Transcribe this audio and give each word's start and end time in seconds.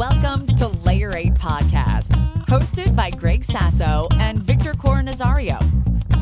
Welcome 0.00 0.46
to 0.56 0.68
Layer 0.68 1.14
8 1.14 1.34
Podcast, 1.34 2.12
hosted 2.46 2.96
by 2.96 3.10
Greg 3.10 3.44
Sasso 3.44 4.08
and 4.12 4.38
Victor 4.42 4.72
Coronazario, 4.72 5.60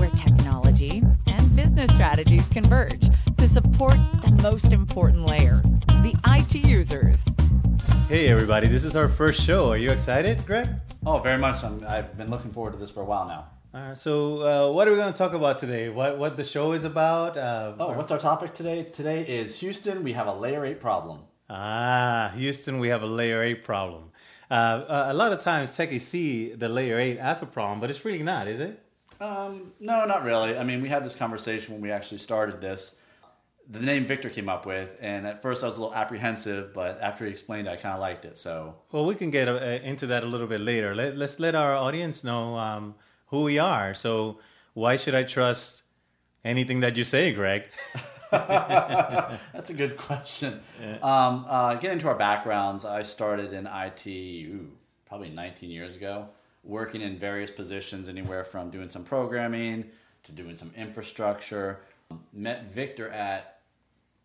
where 0.01 0.11
technology 0.11 1.04
and 1.29 1.54
business 1.54 1.95
strategies 1.95 2.49
converge 2.49 3.09
to 3.37 3.49
support 3.49 3.93
the 4.25 4.37
most 4.43 4.72
important 4.72 5.27
layer, 5.27 5.62
the 6.03 6.12
IT 6.27 6.56
users. 6.67 7.25
Hey, 8.09 8.27
everybody, 8.27 8.67
this 8.67 8.83
is 8.83 8.96
our 8.96 9.09
first 9.09 9.41
show. 9.41 9.71
Are 9.71 9.79
you 9.79 9.90
excited, 9.90 10.45
Greg? 10.45 10.69
Oh, 11.06 11.21
very 11.21 11.38
much. 11.38 11.63
I'm, 11.63 11.87
I've 11.87 12.19
been 12.19 12.33
looking 12.33 12.51
forward 12.51 12.72
to 12.72 12.81
this 12.81 12.90
for 12.90 13.03
a 13.03 13.06
while 13.06 13.29
now. 13.29 13.79
Uh, 13.79 13.95
so, 13.95 14.40
uh, 14.42 14.72
what 14.72 14.88
are 14.88 14.90
we 14.90 14.97
going 14.97 15.13
to 15.13 15.17
talk 15.17 15.35
about 15.35 15.60
today? 15.60 15.88
What 15.88 16.19
what 16.19 16.37
the 16.37 16.42
show 16.42 16.73
is 16.73 16.83
about? 16.83 17.38
Uh, 17.38 17.74
Oh, 17.79 17.92
what's 17.92 18.10
our 18.10 18.19
topic 18.19 18.55
today? 18.55 18.83
Today 18.92 19.23
is 19.24 19.60
Houston. 19.60 20.02
We 20.02 20.15
have 20.15 20.27
a 20.27 20.34
layer 20.34 20.65
eight 20.65 20.80
problem. 20.80 21.20
Ah, 21.51 22.33
Houston, 22.37 22.78
we 22.78 22.88
have 22.88 23.02
a 23.02 23.06
layer 23.06 23.42
8 23.42 23.64
problem. 23.64 24.10
Uh, 24.50 25.06
a 25.09 25.14
lot 25.14 25.32
of 25.32 25.41
times 25.41 25.77
techies 25.77 26.02
see 26.02 26.52
the 26.52 26.68
layer 26.68 26.98
8 26.98 27.18
as 27.18 27.42
a 27.42 27.46
problem, 27.46 27.80
but 27.80 27.90
it's 27.90 28.04
really 28.04 28.23
not, 28.23 28.48
is 28.48 28.60
it? 28.60 28.82
Um, 29.20 29.73
no, 29.80 30.04
not 30.04 30.24
really. 30.24 30.56
I 30.56 30.64
mean, 30.64 30.80
we 30.80 30.88
had 30.88 31.04
this 31.04 31.14
conversation 31.14 31.74
when 31.74 31.82
we 31.82 31.90
actually 31.90 32.18
started 32.18 32.60
this. 32.60 32.96
The 33.70 33.80
name 33.80 34.06
Victor 34.06 34.30
came 34.30 34.48
up 34.48 34.64
with, 34.64 34.90
and 35.00 35.26
at 35.26 35.42
first 35.42 35.62
I 35.62 35.66
was 35.66 35.76
a 35.76 35.82
little 35.82 35.95
apprehensive, 35.95 36.73
but 36.73 36.98
after 37.02 37.26
he 37.26 37.30
explained 37.30 37.66
it, 37.68 37.73
I 37.73 37.76
kind 37.76 37.95
of 37.95 38.01
liked 38.01 38.24
it. 38.24 38.38
So, 38.38 38.76
Well, 38.92 39.04
we 39.04 39.15
can 39.15 39.30
get 39.30 39.48
uh, 39.48 39.56
into 39.82 40.06
that 40.06 40.23
a 40.23 40.26
little 40.26 40.46
bit 40.46 40.60
later. 40.60 40.95
Let, 40.95 41.16
let's 41.16 41.38
let 41.38 41.54
our 41.54 41.74
audience 41.74 42.24
know 42.24 42.56
um, 42.56 42.95
who 43.26 43.42
we 43.42 43.59
are. 43.59 43.92
So, 43.92 44.38
why 44.73 44.96
should 44.96 45.15
I 45.15 45.24
trust 45.24 45.82
anything 46.45 46.80
that 46.80 46.96
you 46.96 47.04
say, 47.04 47.32
Greg? 47.32 47.65
That's 48.30 49.70
a 49.70 49.74
good 49.74 49.96
question. 49.96 50.60
Um, 51.02 51.46
uh, 51.48 51.74
get 51.77 51.92
into 51.92 52.09
our 52.09 52.14
backgrounds. 52.14 52.84
I 52.84 53.02
started 53.02 53.52
in 53.52 53.66
IT 53.66 54.06
ooh, 54.06 54.70
probably 55.06 55.30
19 55.30 55.70
years 55.70 55.96
ago, 55.96 56.29
working 56.62 57.01
in 57.01 57.18
various 57.18 57.51
positions, 57.51 58.09
anywhere 58.09 58.45
from 58.45 58.71
doing 58.71 58.90
some 58.90 59.04
programming 59.04 59.87
to 60.24 60.32
doing 60.32 60.56
some 60.56 60.73
infrastructure. 60.76 61.80
Met 62.32 62.73
Victor 62.73 63.09
at 63.10 63.60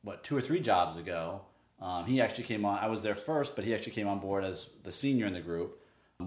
what 0.03 0.23
two 0.23 0.35
or 0.35 0.41
three 0.41 0.59
jobs 0.59 0.97
ago. 0.97 1.41
Um, 1.81 2.05
he 2.05 2.21
actually 2.21 2.45
came 2.45 2.65
on. 2.65 2.79
I 2.79 2.87
was 2.87 3.01
there 3.01 3.15
first, 3.15 3.55
but 3.55 3.65
he 3.65 3.73
actually 3.73 3.93
came 3.93 4.07
on 4.07 4.19
board 4.19 4.43
as 4.43 4.69
the 4.83 4.91
senior 4.91 5.25
in 5.25 5.33
the 5.33 5.41
group. 5.41 5.79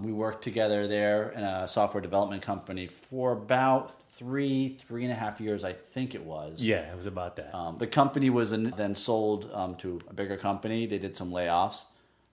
We 0.03 0.11
worked 0.11 0.43
together 0.43 0.87
there 0.87 1.31
in 1.31 1.43
a 1.43 1.67
software 1.67 2.01
development 2.01 2.41
company 2.41 2.87
for 2.87 3.33
about 3.33 4.01
three, 4.11 4.77
three 4.87 5.03
and 5.03 5.11
a 5.11 5.15
half 5.15 5.39
years, 5.39 5.63
I 5.63 5.73
think 5.73 6.15
it 6.15 6.23
was. 6.23 6.61
yeah, 6.63 6.91
it 6.91 6.95
was 6.95 7.05
about 7.05 7.35
that. 7.35 7.53
Um, 7.53 7.77
the 7.77 7.85
company 7.87 8.29
was 8.29 8.51
in, 8.51 8.71
then 8.71 8.95
sold 8.95 9.49
um, 9.53 9.75
to 9.75 10.01
a 10.09 10.13
bigger 10.13 10.37
company. 10.37 10.85
They 10.87 10.97
did 10.97 11.15
some 11.15 11.31
layoffs. 11.31 11.85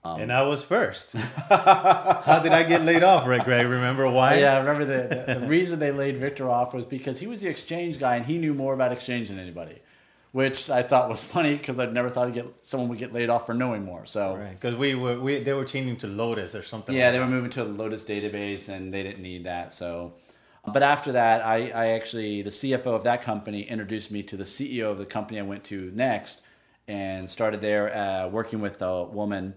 and 0.03 0.33
I 0.33 0.43
was 0.43 0.65
first. 0.65 1.13
How 1.49 2.41
did 2.43 2.53
I 2.53 2.63
get 2.63 2.83
laid 2.83 3.03
off, 3.03 3.25
Greg? 3.25 3.45
Greg, 3.45 3.67
remember 3.67 4.09
why? 4.09 4.39
Yeah, 4.39 4.55
I 4.55 4.59
remember 4.61 4.85
the, 4.85 5.35
the, 5.35 5.41
the 5.41 5.47
reason 5.47 5.79
they 5.79 5.93
laid 5.93 6.17
Victor 6.19 6.49
off 6.51 6.73
was 6.75 6.87
because 6.87 7.19
he 7.21 7.27
was 7.27 7.41
the 7.41 7.49
exchange 7.49 7.99
guy 7.99 8.17
and 8.17 8.25
he 8.25 8.39
knew 8.39 8.55
more 8.55 8.75
about 8.75 8.93
exchange 8.93 9.29
than 9.29 9.39
anybody, 9.39 9.81
which 10.35 10.69
I 10.69 10.83
thought 10.83 11.09
was 11.09 11.23
funny 11.35 11.55
because 11.55 11.79
I'd 11.79 11.95
never 11.95 12.11
thought 12.11 12.33
get, 12.33 12.53
someone 12.63 12.89
would 12.89 12.99
get 12.99 13.13
laid 13.13 13.31
off 13.31 13.47
for 13.47 13.55
knowing 13.55 13.85
more. 13.85 14.05
So 14.05 14.35
Right, 14.35 14.51
because 14.51 14.75
we 14.75 14.97
were 14.97 15.21
we 15.21 15.39
they 15.45 15.53
were 15.53 15.65
changing 15.65 15.97
to 15.99 16.09
Lotus 16.09 16.57
or 16.57 16.65
something. 16.65 16.93
yeah, 16.95 17.05
like 17.05 17.13
they 17.13 17.19
were 17.21 17.29
moving 17.29 17.51
to 17.51 17.63
the 17.63 17.71
Lotus 17.71 18.03
database 18.03 18.69
and 18.69 18.93
they 18.93 19.05
didn't 19.05 19.23
need 19.23 19.45
that. 19.45 19.73
So, 19.73 20.15
but 20.73 20.83
after 20.83 21.13
that, 21.13 21.47
I, 21.47 21.69
I 21.69 21.87
actually 21.91 22.43
the 22.43 22.51
CFO 22.51 22.89
of 22.89 23.05
that 23.05 23.23
company 23.23 23.63
introduced 23.63 24.11
me 24.11 24.25
to 24.25 24.37
the 24.37 24.43
CEO 24.43 24.91
of 24.91 24.99
the 24.99 25.07
company 25.07 25.39
I 25.39 25.43
went 25.43 25.63
to 25.65 25.93
next, 25.95 26.43
and 26.89 27.31
started 27.31 27.61
there 27.61 27.95
uh, 27.97 28.29
working 28.29 28.61
with 28.61 28.83
a 28.83 29.05
woman. 29.05 29.55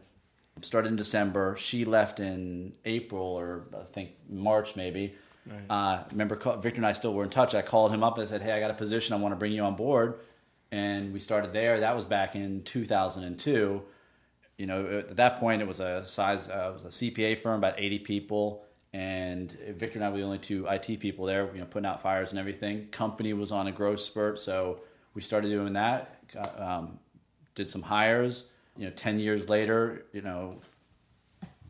Started 0.62 0.90
in 0.90 0.96
December. 0.96 1.56
She 1.58 1.86
left 1.86 2.20
in 2.20 2.74
April 2.86 3.26
or 3.26 3.66
I 3.76 3.84
think 3.86 4.12
March 4.30 4.76
maybe. 4.76 5.16
Uh, 5.70 6.04
remember, 6.12 6.36
Victor 6.36 6.76
and 6.78 6.86
I 6.86 6.92
still 6.92 7.14
were 7.14 7.24
in 7.24 7.30
touch. 7.30 7.56
I 7.56 7.62
called 7.62 7.92
him 7.92 8.04
up 8.04 8.18
and 8.18 8.28
said, 8.28 8.42
"Hey, 8.42 8.52
I 8.52 8.60
got 8.60 8.70
a 8.70 8.76
position. 8.76 9.16
I 9.16 9.18
want 9.18 9.32
to 9.32 9.38
bring 9.38 9.54
you 9.54 9.64
on 9.64 9.76
board." 9.76 10.20
And 10.72 11.14
we 11.14 11.20
started 11.20 11.54
there. 11.54 11.80
That 11.80 11.96
was 11.96 12.06
back 12.06 12.36
in 12.36 12.64
2002 12.64 13.84
you 14.58 14.66
know, 14.66 14.86
at 15.08 15.16
that 15.18 15.40
point 15.40 15.62
it 15.62 15.68
was 15.68 15.80
a 15.80 16.04
size, 16.06 16.50
uh, 16.50 16.72
it 16.72 16.84
was 16.84 16.86
a 16.86 17.12
CPA 17.12 17.38
firm, 17.38 17.60
about 17.60 17.76
80 17.78 18.00
people, 18.00 18.66
and 18.94 19.52
Victor 19.52 20.00
and 20.00 20.06
I 20.06 20.10
were 20.10 20.18
the 20.18 20.24
only 20.24 20.40
two 20.40 20.66
IT 20.68 21.00
people 21.00 21.26
there, 21.26 21.50
you 21.54 21.60
know, 21.60 21.66
putting 21.66 21.86
out 21.86 22.02
fires 22.02 22.32
and 22.32 22.40
everything. 22.40 22.88
Company 22.88 23.34
was 23.34 23.52
on 23.52 23.68
a 23.68 23.72
growth 23.72 24.00
spurt, 24.00 24.40
so 24.40 24.80
we 25.14 25.22
started 25.22 25.50
doing 25.50 25.74
that. 25.74 26.24
Um, 26.58 27.00
did 27.54 27.70
some 27.70 27.84
hires. 27.84 28.52
You 28.76 28.86
know, 28.86 28.92
10 28.92 29.20
years 29.20 29.50
later, 29.50 30.06
you 30.14 30.22
know, 30.22 30.60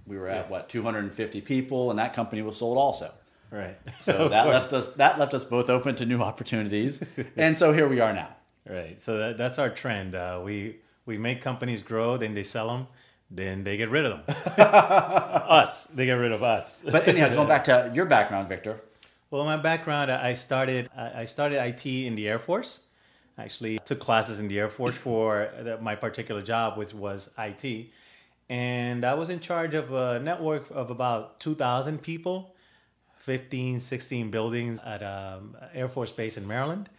we 0.06 0.18
were 0.18 0.28
at 0.28 0.50
what 0.50 0.70
250 0.70 1.42
people, 1.42 1.90
and 1.90 2.00
that 2.00 2.14
company 2.14 2.42
was 2.42 2.56
sold 2.56 2.78
also. 2.78 3.12
right. 3.52 3.78
So 4.00 4.30
that 4.30 4.48
left 4.48 4.72
us 4.72 4.90
that 4.94 5.20
left 5.20 5.34
us 5.34 5.44
both 5.44 5.70
open 5.70 5.96
to 5.98 6.06
new 6.06 6.22
opportunities, 6.22 7.04
and 7.36 7.58
so 7.58 7.74
here 7.74 7.88
we 7.90 8.00
are 8.00 8.14
now. 8.14 8.37
Right. 8.76 9.00
So 9.00 9.18
that, 9.18 9.38
that's 9.38 9.60
our 9.60 9.70
trend. 9.70 10.16
Uh, 10.16 10.42
we 10.44 10.78
we 11.06 11.18
make 11.18 11.42
companies 11.42 11.82
grow, 11.82 12.18
then 12.18 12.34
they 12.34 12.44
sell 12.44 12.68
them, 12.68 12.88
then 13.32 13.64
they 13.64 13.78
get 13.78 13.90
rid 13.90 14.06
of 14.06 14.26
them. 14.26 14.36
us, 14.58 15.88
they 15.88 16.06
get 16.06 16.14
rid 16.14 16.32
of 16.32 16.44
us. 16.44 16.84
But 16.90 17.08
anyhow, 17.08 17.30
going 17.30 17.48
back 17.48 17.64
to 17.66 17.92
your 17.94 18.06
background, 18.06 18.50
Victor. 18.50 18.82
Well, 19.30 19.44
my 19.44 19.58
background, 19.58 20.12
I 20.12 20.34
started 20.34 20.90
I 20.96 21.26
started 21.26 21.64
IT 21.66 21.86
in 21.86 22.16
the 22.16 22.28
Air 22.28 22.40
Force. 22.40 22.84
I 23.38 23.44
actually 23.44 23.78
took 23.80 24.00
classes 24.00 24.40
in 24.40 24.48
the 24.48 24.60
Air 24.60 24.70
Force 24.70 24.96
for 24.96 25.50
my 25.82 25.96
particular 25.96 26.42
job, 26.42 26.78
which 26.78 26.94
was 26.94 27.32
IT. 27.38 27.88
And 28.50 29.06
I 29.06 29.14
was 29.14 29.30
in 29.30 29.40
charge 29.40 29.74
of 29.74 29.92
a 29.94 30.20
network 30.20 30.70
of 30.72 30.90
about 30.90 31.40
2,000 31.42 32.02
people, 32.02 32.56
15, 33.18 33.80
16 33.82 34.32
buildings 34.32 34.80
at 34.86 35.04
um, 35.04 35.58
Air 35.74 35.90
Force 35.90 36.12
Base 36.12 36.38
in 36.38 36.48
Maryland. 36.48 36.90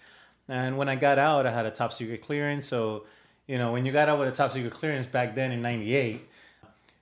And 0.48 0.78
when 0.78 0.88
I 0.88 0.96
got 0.96 1.18
out, 1.18 1.46
I 1.46 1.50
had 1.50 1.66
a 1.66 1.70
top 1.70 1.92
secret 1.92 2.22
clearance. 2.22 2.66
So, 2.66 3.04
you 3.46 3.58
know, 3.58 3.72
when 3.72 3.84
you 3.84 3.92
got 3.92 4.08
out 4.08 4.18
with 4.18 4.28
a 4.28 4.32
top 4.32 4.52
secret 4.52 4.72
clearance 4.72 5.06
back 5.06 5.34
then 5.34 5.52
in 5.52 5.60
98, 5.60 6.26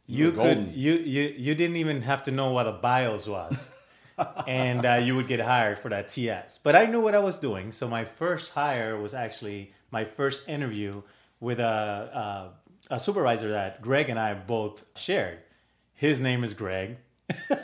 you 0.08 0.30
were 0.30 0.42
could 0.42 0.72
you, 0.72 0.94
you 0.94 1.34
you 1.36 1.54
didn't 1.54 1.76
even 1.76 2.02
have 2.02 2.22
to 2.24 2.30
know 2.30 2.52
what 2.52 2.66
a 2.66 2.72
BIOS 2.72 3.26
was 3.26 3.70
and 4.46 4.84
uh, 4.86 4.94
you 4.94 5.16
would 5.16 5.26
get 5.26 5.40
hired 5.40 5.78
for 5.78 5.88
that 5.88 6.08
TS. 6.08 6.58
But 6.62 6.76
I 6.76 6.86
knew 6.86 7.00
what 7.00 7.14
I 7.14 7.18
was 7.18 7.38
doing, 7.38 7.72
so 7.72 7.88
my 7.88 8.04
first 8.04 8.52
hire 8.52 8.96
was 8.98 9.14
actually 9.14 9.72
my 9.90 10.04
first 10.04 10.48
interview 10.48 11.02
with 11.40 11.60
a, 11.60 12.52
a, 12.90 12.94
a 12.94 13.00
supervisor 13.00 13.50
that 13.50 13.82
Greg 13.82 14.08
and 14.08 14.18
I 14.18 14.34
both 14.34 14.84
shared. 14.96 15.38
His 15.94 16.20
name 16.20 16.44
is 16.44 16.54
Greg, 16.54 16.98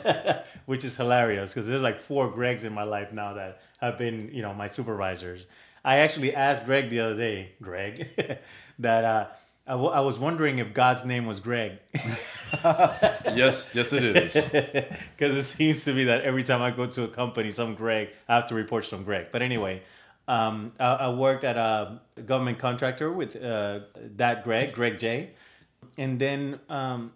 which 0.65 0.83
is 0.83 0.95
hilarious 0.95 1.53
because 1.53 1.67
there's 1.67 1.81
like 1.81 1.99
four 1.99 2.31
Gregs 2.31 2.65
in 2.65 2.73
my 2.73 2.83
life 2.83 3.11
now 3.13 3.33
that 3.33 3.61
have 3.79 3.97
been, 3.97 4.29
you 4.33 4.41
know, 4.41 4.53
my 4.53 4.67
supervisors. 4.67 5.45
I 5.83 5.97
actually 5.97 6.33
asked 6.33 6.65
Greg 6.65 6.89
the 6.89 6.99
other 7.01 7.15
day, 7.17 7.51
Greg, 7.61 8.09
that 8.79 9.03
uh, 9.03 9.27
I, 9.67 9.71
w- 9.71 9.91
I 9.91 9.99
was 10.01 10.17
wondering 10.19 10.59
if 10.59 10.73
God's 10.73 11.05
name 11.05 11.25
was 11.25 11.39
Greg. 11.39 11.79
Yes, 13.33 13.71
yes, 13.73 13.91
it 13.93 14.03
is. 14.03 14.49
because 15.17 15.35
it 15.35 15.43
seems 15.43 15.83
to 15.85 15.93
be 15.93 16.03
that 16.05 16.21
every 16.21 16.43
time 16.43 16.61
I 16.61 16.71
go 16.71 16.85
to 16.85 17.03
a 17.03 17.07
company, 17.07 17.49
some 17.51 17.73
Greg, 17.75 18.09
I 18.29 18.35
have 18.35 18.47
to 18.47 18.55
report 18.55 18.85
some 18.85 19.03
Greg. 19.03 19.27
But 19.31 19.41
anyway, 19.41 19.81
um, 20.27 20.71
I, 20.79 20.93
I 20.93 21.09
worked 21.09 21.43
at 21.43 21.57
a 21.57 21.99
government 22.25 22.59
contractor 22.59 23.11
with 23.11 23.41
uh, 23.43 23.81
that 24.17 24.43
Greg, 24.43 24.73
Greg 24.73 24.99
J, 24.99 25.31
and 25.97 26.19
then 26.19 26.59
um, 26.69 27.11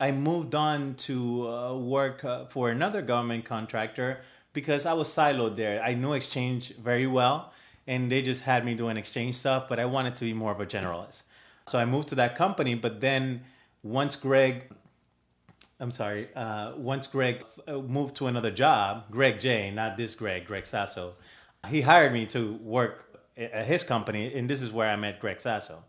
I 0.00 0.10
moved 0.10 0.54
on 0.54 0.94
to 1.06 1.48
uh, 1.48 1.76
work 1.76 2.24
uh, 2.24 2.46
for 2.46 2.70
another 2.70 3.02
government 3.02 3.44
contractor 3.44 4.20
because 4.52 4.86
I 4.86 4.94
was 4.94 5.08
siloed 5.08 5.56
there. 5.56 5.82
I 5.82 5.94
knew 5.94 6.14
Exchange 6.14 6.74
very 6.76 7.06
well, 7.06 7.52
and 7.86 8.10
they 8.10 8.22
just 8.22 8.42
had 8.42 8.64
me 8.64 8.74
doing 8.74 8.96
Exchange 8.96 9.36
stuff, 9.36 9.68
but 9.68 9.78
I 9.78 9.84
wanted 9.84 10.16
to 10.16 10.24
be 10.24 10.32
more 10.32 10.52
of 10.52 10.60
a 10.60 10.66
generalist. 10.66 11.24
So 11.66 11.78
I 11.78 11.84
moved 11.84 12.08
to 12.08 12.14
that 12.16 12.36
company, 12.36 12.74
but 12.74 13.00
then 13.00 13.42
once 13.82 14.16
Greg 14.16 14.68
I'm 15.82 15.90
sorry. 15.90 16.28
Uh, 16.36 16.76
once 16.76 17.08
Greg 17.08 17.44
uh, 17.66 17.78
moved 17.78 18.14
to 18.16 18.28
another 18.28 18.52
job, 18.52 19.10
Greg 19.10 19.40
J, 19.40 19.72
not 19.72 19.96
this 19.96 20.14
Greg, 20.14 20.46
Greg 20.46 20.64
Sasso, 20.64 21.14
he 21.68 21.80
hired 21.80 22.12
me 22.12 22.24
to 22.26 22.54
work 22.62 23.18
at 23.36 23.66
his 23.66 23.82
company, 23.82 24.32
and 24.32 24.48
this 24.48 24.62
is 24.62 24.72
where 24.72 24.88
I 24.88 24.94
met 24.94 25.18
Greg 25.18 25.40
Sasso. 25.40 25.82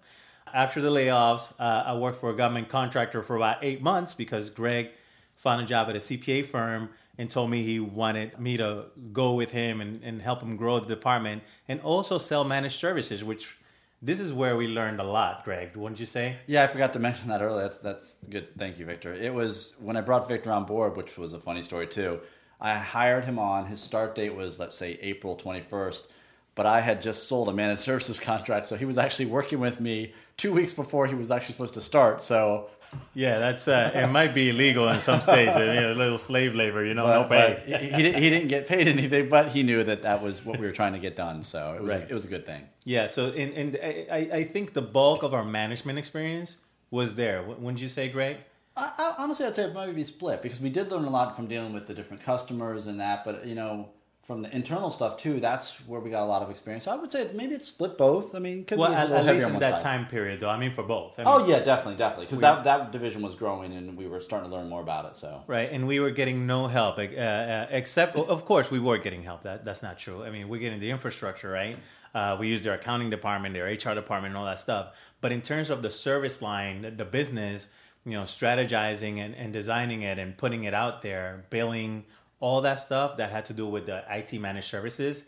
After 0.52 0.82
the 0.82 0.90
layoffs, 0.90 1.54
uh, 1.60 1.84
I 1.86 1.96
worked 1.96 2.20
for 2.20 2.32
a 2.32 2.36
government 2.36 2.70
contractor 2.70 3.22
for 3.22 3.36
about 3.36 3.58
eight 3.62 3.84
months 3.84 4.16
because 4.16 4.50
Greg 4.50 4.90
found 5.36 5.62
a 5.62 5.66
job 5.66 5.90
at 5.90 5.96
a 5.96 6.00
CPA 6.00 6.48
firm 6.48 6.90
and 7.18 7.30
told 7.30 7.50
me 7.50 7.64
he 7.64 7.80
wanted 7.80 8.40
me 8.40 8.58
to 8.58 8.86
go 9.12 9.34
with 9.34 9.52
him 9.52 9.82
and, 9.82 10.02
and 10.04 10.22
help 10.22 10.42
him 10.42 10.56
grow 10.56 10.80
the 10.80 10.88
department 10.88 11.44
and 11.68 11.80
also 11.82 12.18
sell 12.18 12.44
managed 12.44 12.80
services, 12.80 13.24
which 13.24 13.58
this 14.02 14.20
is 14.20 14.34
where 14.34 14.58
we 14.58 14.68
learned 14.68 15.00
a 15.00 15.04
lot, 15.04 15.46
Greg, 15.46 15.76
wouldn't 15.76 16.00
you 16.00 16.06
say? 16.06 16.38
Yeah, 16.48 16.64
I 16.64 16.68
forgot 16.68 16.92
to 16.94 17.00
mention 17.00 17.30
that 17.30 17.42
earlier. 17.42 17.64
That's 17.64 17.80
that's 17.80 18.18
good. 18.30 18.58
Thank 18.58 18.78
you, 18.78 18.86
Victor. 18.86 19.14
It 19.14 19.34
was 19.34 19.76
when 19.80 19.96
I 19.96 20.02
brought 20.02 20.28
Victor 20.28 20.52
on 20.52 20.66
board, 20.66 20.98
which 20.98 21.18
was 21.18 21.34
a 21.34 21.40
funny 21.40 21.62
story 21.62 21.88
too. 21.88 22.20
I 22.60 22.76
hired 22.76 23.26
him 23.26 23.40
on. 23.40 23.66
His 23.68 23.80
start 23.80 24.14
date 24.16 24.36
was 24.36 24.60
let's 24.60 24.76
say 24.76 24.98
April 25.02 25.36
twenty 25.36 25.62
first, 25.62 26.12
but 26.54 26.66
I 26.66 26.82
had 26.82 27.02
just 27.02 27.30
sold 27.30 27.48
a 27.48 27.54
managed 27.54 27.82
services 27.82 28.20
contract, 28.32 28.66
so 28.66 28.76
he 28.76 28.86
was 28.86 28.98
actually 28.98 29.28
working 29.28 29.60
with 29.60 29.80
me 29.80 30.14
two 30.36 30.52
weeks 30.52 30.74
before 30.74 31.08
he 31.08 31.16
was 31.16 31.32
actually 31.32 31.54
supposed 31.54 31.76
to 31.76 31.82
start. 31.82 32.22
So 32.22 32.70
Yeah, 33.14 33.40
that's 33.40 33.68
uh, 33.68 33.92
it. 33.94 34.08
Might 34.08 34.34
be 34.34 34.50
illegal 34.50 34.88
in 34.90 35.00
some 35.00 35.22
states. 35.22 35.56
You 35.58 35.66
know, 35.66 35.92
a 35.92 35.94
little 35.94 36.18
slave 36.18 36.56
labor. 36.56 36.84
You 36.84 36.94
know, 36.94 37.06
But, 37.06 37.22
no 37.22 37.28
pay. 37.28 37.64
he, 37.66 37.74
he 37.96 38.02
didn't- 38.04 38.22
he 38.24 38.30
didn't 38.30 38.48
get 38.48 38.68
paid 38.68 38.88
anything, 38.88 39.30
but 39.30 39.50
he 39.50 39.64
knew 39.64 39.84
that 39.84 40.02
that 40.04 40.22
was 40.22 40.44
what 40.46 40.60
we 40.60 40.66
were 40.66 40.72
trying 40.74 40.94
to 40.94 41.00
get 41.00 41.16
done. 41.16 41.44
So 41.44 41.74
it 41.76 41.82
was 41.82 41.92
Right. 41.94 42.02
it 42.10 42.14
was 42.14 42.26
a 42.26 42.28
good 42.28 42.46
thing. 42.46 42.64
Yeah, 42.86 43.08
so 43.08 43.28
in, 43.30 43.52
in 43.54 43.78
I, 44.12 44.30
I 44.40 44.44
think 44.44 44.74
the 44.74 44.82
bulk 44.82 45.24
of 45.24 45.34
our 45.34 45.46
management 45.46 45.98
experience 46.00 46.58
was 46.92 47.16
there. 47.16 47.44
Wou- 47.44 47.56
Wouldn't 47.56 47.82
you 47.82 47.90
say, 47.90 48.08
Greg? 48.10 48.38
I, 48.76 48.92
I, 48.98 49.16
honestly, 49.20 49.46
I'd 49.46 49.56
say 49.56 49.66
it 49.66 49.74
might 49.74 49.94
be 49.96 50.04
split 50.04 50.42
because 50.42 50.60
we 50.60 50.70
did 50.70 50.92
learn 50.92 51.04
a 51.06 51.10
lot 51.10 51.36
from 51.36 51.46
dealing 51.48 51.74
with 51.74 51.86
the 51.88 51.94
different 51.94 52.24
customers 52.24 52.88
and 52.88 53.00
that. 53.00 53.24
But 53.24 53.46
you 53.46 53.54
know, 53.56 53.90
from 54.24 54.42
the 54.42 54.56
internal 54.56 54.90
stuff 54.90 55.18
too, 55.18 55.42
that's 55.42 55.86
where 55.86 56.00
we 56.00 56.10
got 56.10 56.24
a 56.24 56.26
lot 56.26 56.42
of 56.42 56.50
experience. 56.50 56.86
So 56.86 56.92
I 56.92 56.96
would 56.96 57.12
say 57.12 57.30
maybe 57.34 57.56
it's 57.56 57.68
split 57.68 57.98
both. 57.98 58.34
I 58.34 58.40
mean, 58.40 58.64
could 58.64 58.78
Well, 58.80 58.90
be 58.90 58.96
at, 58.96 59.12
at 59.12 59.26
least 59.26 59.50
in 59.50 59.60
that 59.60 59.82
side. 59.82 59.82
time 59.82 60.06
period, 60.08 60.40
though. 60.40 60.50
I 60.50 60.58
mean, 60.58 60.72
for 60.74 60.82
both. 60.84 61.20
I 61.20 61.24
mean, 61.26 61.34
Oh 61.34 61.46
yeah, 61.46 61.60
definitely, 61.60 61.98
definitely, 61.98 62.28
because 62.28 62.40
that 62.40 62.64
that 62.64 62.92
division 62.94 63.22
was 63.22 63.36
growing 63.36 63.74
and 63.74 63.98
we 63.98 64.08
were 64.08 64.22
starting 64.22 64.50
to 64.50 64.56
learn 64.56 64.70
more 64.70 64.82
about 64.82 65.06
it. 65.06 65.18
So 65.18 65.44
Right, 65.46 65.70
and 65.70 65.88
we 65.88 66.00
were 66.00 66.12
getting 66.12 66.48
no 66.48 66.68
help, 66.68 66.98
uh, 67.00 67.02
uh, 67.02 67.68
except 67.70 68.16
of 68.18 68.46
course 68.46 68.72
we 68.72 68.80
were 68.80 68.98
getting 68.98 69.24
help. 69.24 69.44
That 69.44 69.66
that's 69.66 69.84
not 69.84 70.00
true. 70.00 70.24
I 70.24 70.30
mean, 70.30 70.48
we're 70.48 70.62
getting 70.62 70.80
the 70.80 70.90
infrastructure, 70.92 71.50
right? 71.50 71.78
Uh, 72.16 72.38
we 72.40 72.48
use 72.48 72.62
their 72.62 72.76
accounting 72.76 73.10
department, 73.10 73.54
their 73.56 73.66
HR 73.66 73.96
department, 73.96 74.28
and 74.32 74.38
all 74.38 74.46
that 74.46 74.60
stuff. 74.60 74.96
But 75.20 75.32
in 75.34 75.42
terms 75.42 75.70
of 75.70 75.82
the 75.82 75.90
service 75.92 76.42
line, 76.42 76.84
the, 76.84 76.92
the 76.92 77.06
business, 77.06 77.68
you 78.06 78.12
know, 78.14 78.24
strategizing 78.24 79.18
and, 79.18 79.36
and 79.36 79.52
designing 79.52 80.04
it 80.04 80.20
and 80.20 80.38
putting 80.38 80.64
it 80.66 80.74
out 80.74 81.02
there, 81.02 81.44
billing, 81.50 82.06
all 82.44 82.60
that 82.60 82.78
stuff 82.78 83.16
that 83.16 83.32
had 83.32 83.46
to 83.46 83.54
do 83.54 83.66
with 83.66 83.86
the 83.86 84.04
IT 84.10 84.34
managed 84.38 84.68
services, 84.68 85.24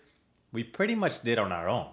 we 0.51 0.65
pretty 0.65 0.95
much 0.95 1.21
did 1.21 1.39
on 1.39 1.53
our 1.53 1.69
own. 1.69 1.87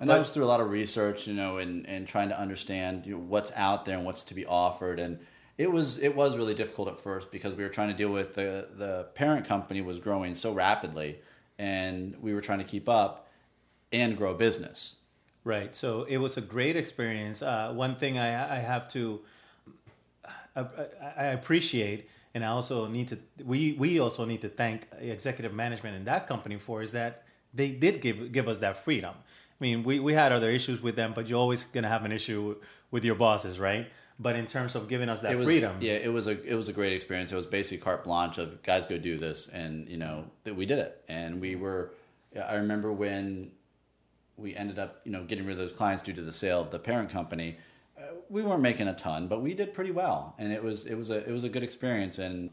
And 0.00 0.10
that 0.10 0.18
was 0.18 0.32
through 0.32 0.44
a 0.44 0.52
lot 0.54 0.60
of 0.60 0.68
research, 0.68 1.26
you 1.26 1.32
know, 1.32 1.56
and, 1.56 1.86
and 1.86 2.06
trying 2.06 2.28
to 2.28 2.38
understand 2.38 3.06
you 3.06 3.14
know, 3.14 3.20
what's 3.20 3.52
out 3.52 3.86
there 3.86 3.96
and 3.96 4.04
what's 4.04 4.22
to 4.24 4.34
be 4.34 4.44
offered. 4.44 5.00
And 5.00 5.18
it 5.56 5.72
was 5.72 5.98
it 5.98 6.14
was 6.14 6.36
really 6.36 6.52
difficult 6.52 6.88
at 6.88 6.98
first 6.98 7.30
because 7.32 7.54
we 7.54 7.62
were 7.62 7.70
trying 7.70 7.88
to 7.88 7.94
deal 7.94 8.12
with 8.12 8.34
the 8.34 8.68
the 8.76 9.06
parent 9.14 9.46
company 9.46 9.80
was 9.80 9.98
growing 9.98 10.34
so 10.34 10.52
rapidly, 10.52 11.20
and 11.58 12.14
we 12.20 12.34
were 12.34 12.42
trying 12.42 12.58
to 12.58 12.64
keep 12.64 12.86
up 12.86 13.28
and 13.92 14.14
grow 14.14 14.34
business. 14.34 14.96
Right. 15.42 15.74
So 15.74 16.02
it 16.02 16.18
was 16.18 16.36
a 16.36 16.42
great 16.42 16.76
experience. 16.76 17.40
Uh, 17.40 17.72
one 17.72 17.96
thing 17.96 18.18
I, 18.18 18.56
I 18.56 18.58
have 18.58 18.90
to 18.90 19.20
I, 20.54 20.66
I 21.16 21.24
appreciate, 21.26 22.10
and 22.34 22.44
I 22.44 22.48
also 22.48 22.86
need 22.86 23.08
to 23.08 23.18
we 23.44 23.72
we 23.72 24.00
also 24.00 24.24
need 24.24 24.42
to 24.42 24.48
thank 24.48 24.88
executive 24.98 25.54
management 25.54 25.96
in 25.96 26.04
that 26.04 26.26
company 26.26 26.58
for 26.58 26.82
is 26.82 26.92
that 26.92 27.24
they 27.54 27.70
did 27.70 28.00
give 28.00 28.32
give 28.32 28.48
us 28.48 28.58
that 28.58 28.76
freedom. 28.76 29.14
I 29.16 29.64
mean, 29.64 29.84
we, 29.84 30.00
we 30.00 30.14
had 30.14 30.32
other 30.32 30.50
issues 30.50 30.82
with 30.82 30.96
them, 30.96 31.12
but 31.14 31.28
you're 31.28 31.38
always 31.38 31.62
gonna 31.62 31.88
have 31.88 32.04
an 32.04 32.10
issue 32.10 32.56
with 32.90 33.04
your 33.04 33.14
bosses, 33.14 33.60
right? 33.60 33.86
But 34.18 34.36
in 34.36 34.46
terms 34.46 34.74
of 34.74 34.88
giving 34.88 35.08
us 35.08 35.20
that 35.22 35.36
was, 35.36 35.44
freedom, 35.44 35.76
Yeah, 35.80 35.94
it 35.94 36.12
was 36.12 36.26
a 36.26 36.42
it 36.44 36.54
was 36.54 36.68
a 36.68 36.72
great 36.72 36.92
experience. 36.92 37.32
It 37.32 37.36
was 37.36 37.46
basically 37.46 37.78
carte 37.78 38.04
blanche 38.04 38.38
of 38.38 38.62
guys 38.62 38.86
go 38.86 38.98
do 38.98 39.16
this, 39.16 39.48
and 39.48 39.88
you 39.88 39.96
know 39.96 40.24
that 40.42 40.54
we 40.54 40.66
did 40.66 40.78
it, 40.80 41.02
and 41.08 41.40
we 41.40 41.54
were. 41.54 41.92
I 42.36 42.56
remember 42.56 42.92
when 42.92 43.52
we 44.36 44.56
ended 44.56 44.78
up 44.80 45.00
you 45.04 45.12
know 45.12 45.22
getting 45.24 45.46
rid 45.46 45.52
of 45.52 45.58
those 45.58 45.72
clients 45.72 46.02
due 46.02 46.12
to 46.12 46.22
the 46.22 46.32
sale 46.32 46.60
of 46.60 46.70
the 46.70 46.78
parent 46.78 47.10
company. 47.10 47.58
Uh, 48.24 48.26
we 48.30 48.42
weren't 48.42 48.62
making 48.62 48.88
a 48.88 48.94
ton, 48.94 49.28
but 49.28 49.42
we 49.42 49.54
did 49.54 49.72
pretty 49.74 49.90
well, 49.90 50.34
and 50.38 50.52
it 50.52 50.62
was 50.62 50.86
it 50.86 50.94
was 50.94 51.10
a 51.10 51.26
it 51.28 51.32
was 51.32 51.44
a 51.44 51.48
good 51.48 51.62
experience, 51.62 52.18
and 52.18 52.50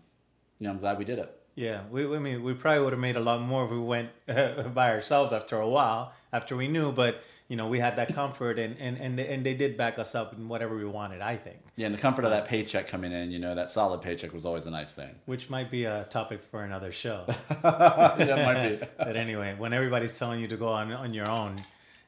you 0.60 0.68
know 0.68 0.72
I'm 0.72 0.80
glad 0.80 0.98
we 0.98 1.06
did 1.06 1.20
it. 1.20 1.38
Yeah, 1.56 1.82
we, 1.92 2.06
I 2.06 2.20
mean, 2.20 2.44
we 2.44 2.54
probably 2.54 2.84
would 2.84 2.94
have 2.94 3.00
made 3.00 3.18
a 3.18 3.20
lot 3.20 3.42
more 3.42 3.66
if 3.66 3.72
we 3.72 3.80
went 3.80 4.10
by 4.74 4.90
ourselves 4.92 5.34
after 5.34 5.60
a 5.60 5.68
while, 5.68 6.14
after 6.32 6.56
we 6.56 6.68
knew. 6.70 6.92
But 6.94 7.22
you 7.50 7.58
know, 7.58 7.68
we 7.68 7.80
had 7.80 7.98
that 7.98 8.14
comfort, 8.16 8.58
and 8.58 8.78
and 8.80 8.98
and 8.98 9.20
they, 9.20 9.28
and 9.28 9.46
they 9.46 9.54
did 9.54 9.76
back 9.76 10.00
us 10.00 10.16
up 10.16 10.34
in 10.34 10.48
whatever 10.48 10.76
we 10.78 10.86
wanted. 10.86 11.22
I 11.22 11.36
think, 11.36 11.58
Yeah, 11.76 11.88
and 11.88 11.96
the 11.96 12.00
comfort 12.00 12.24
of 12.24 12.32
that 12.32 12.46
paycheck 12.46 12.88
coming 12.88 13.12
in, 13.12 13.30
you 13.32 13.40
know, 13.40 13.54
that 13.56 13.70
solid 13.70 14.02
paycheck 14.02 14.34
was 14.34 14.46
always 14.46 14.66
a 14.66 14.72
nice 14.72 14.94
thing. 14.94 15.14
which 15.26 15.50
might 15.50 15.70
be 15.70 15.84
a 15.84 16.06
topic 16.10 16.42
for 16.42 16.64
another 16.64 16.92
show. 16.94 17.26
that 17.62 18.46
might 18.46 18.80
be. 18.80 18.86
but 18.98 19.16
anyway, 19.18 19.54
when 19.58 19.74
everybody's 19.74 20.18
telling 20.18 20.40
you 20.40 20.48
to 20.48 20.58
go 20.58 20.70
on 20.70 20.92
on 20.94 21.14
your 21.14 21.30
own, 21.30 21.58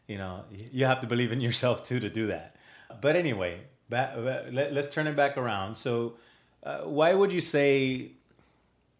you 0.07 0.17
know, 0.17 0.45
you 0.71 0.85
have 0.85 1.01
to 1.01 1.07
believe 1.07 1.33
in 1.33 1.41
yourself 1.41 1.83
too 1.83 1.99
to 1.99 2.09
do 2.09 2.27
that. 2.27 2.55
But 3.01 3.15
anyway, 3.15 3.61
back, 3.89 4.13
let, 4.17 4.75
us 4.77 4.89
turn 4.89 5.07
it 5.07 5.15
back 5.15 5.37
around. 5.37 5.75
So, 5.75 6.13
uh, 6.63 6.79
why 6.81 7.13
would 7.13 7.31
you 7.31 7.41
say? 7.41 8.11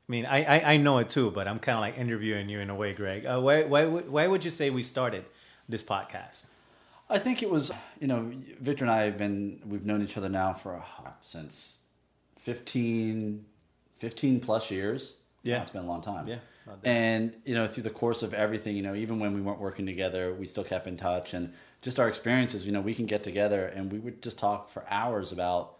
I 0.10 0.12
mean, 0.12 0.26
I, 0.26 0.44
I, 0.44 0.74
I 0.74 0.78
know 0.78 0.98
it 0.98 1.10
too, 1.10 1.32
but 1.32 1.48
I'm 1.48 1.60
kind 1.60 1.78
of 1.78 1.82
like 1.82 1.98
interviewing 1.98 2.50
you 2.50 2.60
in 2.60 2.70
a 2.70 2.76
way, 2.76 2.94
Greg. 2.94 3.26
Uh, 3.26 3.40
why 3.40 3.64
why 3.64 3.86
would- 3.86 4.10
why 4.10 4.28
would 4.28 4.44
you 4.44 4.52
say 4.52 4.70
we 4.70 4.84
started 4.84 5.26
this 5.70 5.82
podcast? 5.82 6.46
I 7.10 7.20
think 7.20 7.44
it 7.44 7.50
was, 7.50 7.72
you 8.00 8.08
know, 8.08 8.32
Victor 8.60 8.86
and 8.86 8.92
I 8.92 9.04
have 9.04 9.18
been, 9.18 9.62
we've 9.68 9.86
known 9.86 10.02
each 10.02 10.18
other 10.18 10.30
now 10.30 10.54
for 10.54 10.76
uh, 10.76 11.10
since 11.22 11.82
15, 12.38 13.46
15 13.98 14.40
plus 14.40 14.70
years. 14.72 15.18
Yeah. 15.44 15.58
Wow, 15.58 15.62
it's 15.64 15.72
been 15.72 15.84
a 15.84 15.88
long 15.88 16.02
time. 16.02 16.28
Yeah, 16.28 16.38
And, 16.84 17.34
you 17.46 17.54
know, 17.56 17.68
through 17.68 17.84
the 17.84 17.90
course 17.90 18.24
of 18.24 18.34
everything, 18.34 18.76
you 18.76 18.82
know, 18.82 18.96
even 18.96 19.20
when 19.20 19.34
we 19.34 19.42
weren't 19.42 19.60
working 19.60 19.86
together, 19.86 20.34
we 20.34 20.48
still 20.48 20.64
kept 20.64 20.88
in 20.88 20.98
touch. 20.98 21.34
And 21.34 21.54
just 21.84 22.00
our 22.00 22.08
experiences, 22.08 22.66
you 22.66 22.72
know, 22.72 22.80
we 22.80 22.94
can 22.94 23.06
get 23.06 23.24
together 23.24 23.66
and 23.66 23.92
we 23.92 24.00
would 24.00 24.24
just 24.24 24.38
talk 24.38 24.70
for 24.70 24.86
hours 24.90 25.34
about, 25.34 25.76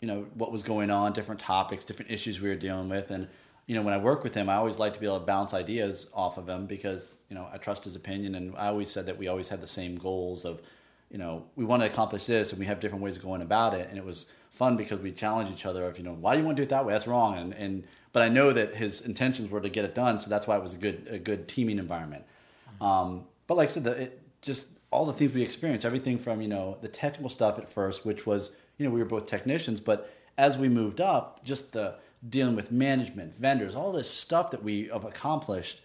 you 0.00 0.08
know, 0.08 0.26
what 0.34 0.50
was 0.50 0.62
going 0.62 0.90
on, 0.90 1.12
different 1.12 1.40
topics, 1.40 1.84
different 1.84 2.10
issues 2.10 2.40
we 2.40 2.48
were 2.48 2.56
dealing 2.56 2.88
with. 2.88 3.10
And, 3.10 3.28
you 3.66 3.74
know, 3.74 3.82
when 3.82 3.92
I 3.92 3.98
work 3.98 4.24
with 4.24 4.34
him, 4.34 4.48
I 4.48 4.54
always 4.54 4.78
like 4.78 4.94
to 4.94 5.00
be 5.00 5.04
able 5.04 5.20
to 5.20 5.26
bounce 5.26 5.52
ideas 5.52 6.10
off 6.14 6.38
of 6.38 6.48
him 6.48 6.64
because, 6.64 7.12
you 7.28 7.36
know, 7.36 7.46
I 7.52 7.58
trust 7.58 7.84
his 7.84 7.94
opinion. 7.94 8.34
And 8.34 8.56
I 8.56 8.68
always 8.68 8.90
said 8.90 9.04
that 9.06 9.18
we 9.18 9.28
always 9.28 9.48
had 9.48 9.60
the 9.60 9.66
same 9.66 9.96
goals 9.96 10.46
of, 10.46 10.62
you 11.10 11.18
know, 11.18 11.44
we 11.54 11.66
want 11.66 11.82
to 11.82 11.86
accomplish 11.86 12.24
this 12.24 12.52
and 12.52 12.58
we 12.58 12.64
have 12.64 12.80
different 12.80 13.04
ways 13.04 13.16
of 13.18 13.22
going 13.22 13.42
about 13.42 13.74
it. 13.74 13.90
And 13.90 13.98
it 13.98 14.04
was 14.04 14.30
fun 14.50 14.78
because 14.78 15.00
we 15.00 15.12
challenged 15.12 15.52
each 15.52 15.66
other 15.66 15.86
of, 15.86 15.98
you 15.98 16.04
know, 16.04 16.14
why 16.14 16.34
do 16.34 16.40
you 16.40 16.46
want 16.46 16.56
to 16.56 16.62
do 16.62 16.64
it 16.64 16.70
that 16.70 16.86
way? 16.86 16.94
That's 16.94 17.06
wrong. 17.06 17.36
And, 17.36 17.52
and, 17.52 17.84
but 18.14 18.22
I 18.22 18.30
know 18.30 18.52
that 18.52 18.72
his 18.72 19.02
intentions 19.02 19.50
were 19.50 19.60
to 19.60 19.68
get 19.68 19.84
it 19.84 19.94
done. 19.94 20.18
So 20.18 20.30
that's 20.30 20.46
why 20.46 20.56
it 20.56 20.62
was 20.62 20.72
a 20.72 20.78
good, 20.78 21.06
a 21.10 21.18
good 21.18 21.46
teaming 21.46 21.78
environment. 21.78 22.24
Um, 22.80 23.24
but 23.46 23.58
like 23.58 23.68
I 23.68 23.72
said, 23.72 23.84
the, 23.84 23.90
it 24.02 24.22
just 24.40 24.75
all 24.96 25.04
the 25.04 25.12
things 25.12 25.34
we 25.34 25.42
experienced, 25.42 25.84
everything 25.84 26.16
from, 26.16 26.40
you 26.40 26.48
know, 26.48 26.78
the 26.80 26.88
technical 26.88 27.28
stuff 27.28 27.58
at 27.58 27.68
first, 27.68 28.06
which 28.06 28.24
was, 28.24 28.56
you 28.78 28.86
know, 28.86 28.90
we 28.90 28.98
were 28.98 29.04
both 29.04 29.26
technicians, 29.26 29.78
but 29.78 30.10
as 30.38 30.56
we 30.56 30.70
moved 30.70 31.02
up, 31.02 31.44
just 31.44 31.74
the 31.74 31.96
dealing 32.26 32.56
with 32.56 32.72
management, 32.72 33.34
vendors, 33.34 33.74
all 33.74 33.92
this 33.92 34.10
stuff 34.10 34.50
that 34.50 34.62
we 34.62 34.84
have 34.90 35.04
accomplished 35.04 35.82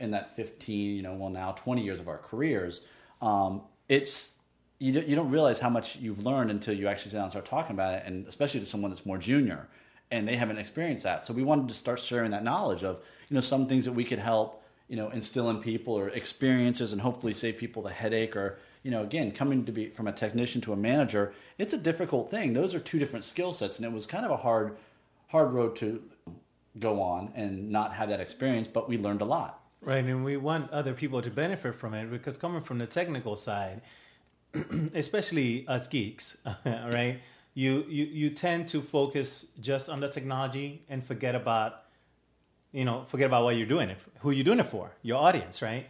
in 0.00 0.10
that 0.10 0.34
15, 0.34 0.96
you 0.96 1.02
know, 1.02 1.14
well 1.14 1.30
now 1.30 1.52
20 1.52 1.84
years 1.84 2.00
of 2.00 2.08
our 2.08 2.18
careers, 2.18 2.84
um, 3.22 3.62
it's, 3.88 4.38
you, 4.80 4.92
you 4.92 5.14
don't 5.14 5.30
realize 5.30 5.60
how 5.60 5.70
much 5.70 5.94
you've 5.94 6.26
learned 6.26 6.50
until 6.50 6.74
you 6.74 6.88
actually 6.88 7.12
sit 7.12 7.18
down 7.18 7.26
and 7.26 7.30
start 7.30 7.46
talking 7.46 7.76
about 7.76 7.94
it, 7.94 8.02
and 8.06 8.26
especially 8.26 8.58
to 8.58 8.66
someone 8.66 8.90
that's 8.90 9.06
more 9.06 9.18
junior 9.18 9.68
and 10.10 10.26
they 10.26 10.34
haven't 10.34 10.58
experienced 10.58 11.04
that. 11.04 11.24
So 11.24 11.32
we 11.32 11.44
wanted 11.44 11.68
to 11.68 11.74
start 11.74 12.00
sharing 12.00 12.32
that 12.32 12.42
knowledge 12.42 12.82
of, 12.82 13.00
you 13.28 13.36
know, 13.36 13.40
some 13.40 13.66
things 13.66 13.84
that 13.84 13.92
we 13.92 14.02
could 14.02 14.18
help, 14.18 14.57
you 14.88 14.96
know, 14.96 15.10
instill 15.10 15.50
in 15.50 15.60
people 15.60 15.94
or 15.94 16.08
experiences 16.08 16.92
and 16.92 17.02
hopefully 17.02 17.34
save 17.34 17.58
people 17.58 17.82
the 17.82 17.90
headache 17.90 18.34
or, 18.34 18.58
you 18.82 18.90
know, 18.90 19.02
again, 19.02 19.30
coming 19.30 19.64
to 19.66 19.72
be 19.72 19.88
from 19.90 20.08
a 20.08 20.12
technician 20.12 20.60
to 20.62 20.72
a 20.72 20.76
manager, 20.76 21.34
it's 21.58 21.72
a 21.72 21.78
difficult 21.78 22.30
thing. 22.30 22.54
Those 22.54 22.74
are 22.74 22.80
two 22.80 22.98
different 22.98 23.24
skill 23.24 23.52
sets 23.52 23.78
and 23.78 23.86
it 23.86 23.92
was 23.92 24.06
kind 24.06 24.24
of 24.24 24.30
a 24.30 24.36
hard 24.36 24.76
hard 25.28 25.52
road 25.52 25.76
to 25.76 26.02
go 26.78 27.02
on 27.02 27.32
and 27.34 27.70
not 27.70 27.92
have 27.92 28.08
that 28.08 28.20
experience, 28.20 28.68
but 28.68 28.88
we 28.88 28.98
learned 28.98 29.20
a 29.20 29.24
lot. 29.24 29.60
Right, 29.80 30.04
and 30.04 30.24
we 30.24 30.36
want 30.36 30.70
other 30.70 30.92
people 30.92 31.22
to 31.22 31.30
benefit 31.30 31.74
from 31.74 31.94
it 31.94 32.10
because 32.10 32.36
coming 32.36 32.62
from 32.62 32.78
the 32.78 32.86
technical 32.86 33.36
side, 33.36 33.82
especially 34.94 35.66
us 35.68 35.86
geeks, 35.86 36.36
right? 36.64 37.20
You, 37.54 37.84
you 37.88 38.04
you 38.04 38.30
tend 38.30 38.68
to 38.68 38.80
focus 38.82 39.46
just 39.60 39.88
on 39.88 40.00
the 40.00 40.08
technology 40.08 40.82
and 40.88 41.04
forget 41.04 41.34
about, 41.34 41.84
you 42.72 42.84
know, 42.84 43.04
forget 43.04 43.26
about 43.26 43.44
what 43.44 43.56
you're 43.56 43.66
doing 43.66 43.90
it, 43.90 43.98
who 44.20 44.30
you're 44.30 44.44
doing 44.44 44.60
it 44.60 44.66
for, 44.66 44.92
your 45.02 45.18
audience, 45.18 45.62
right? 45.62 45.86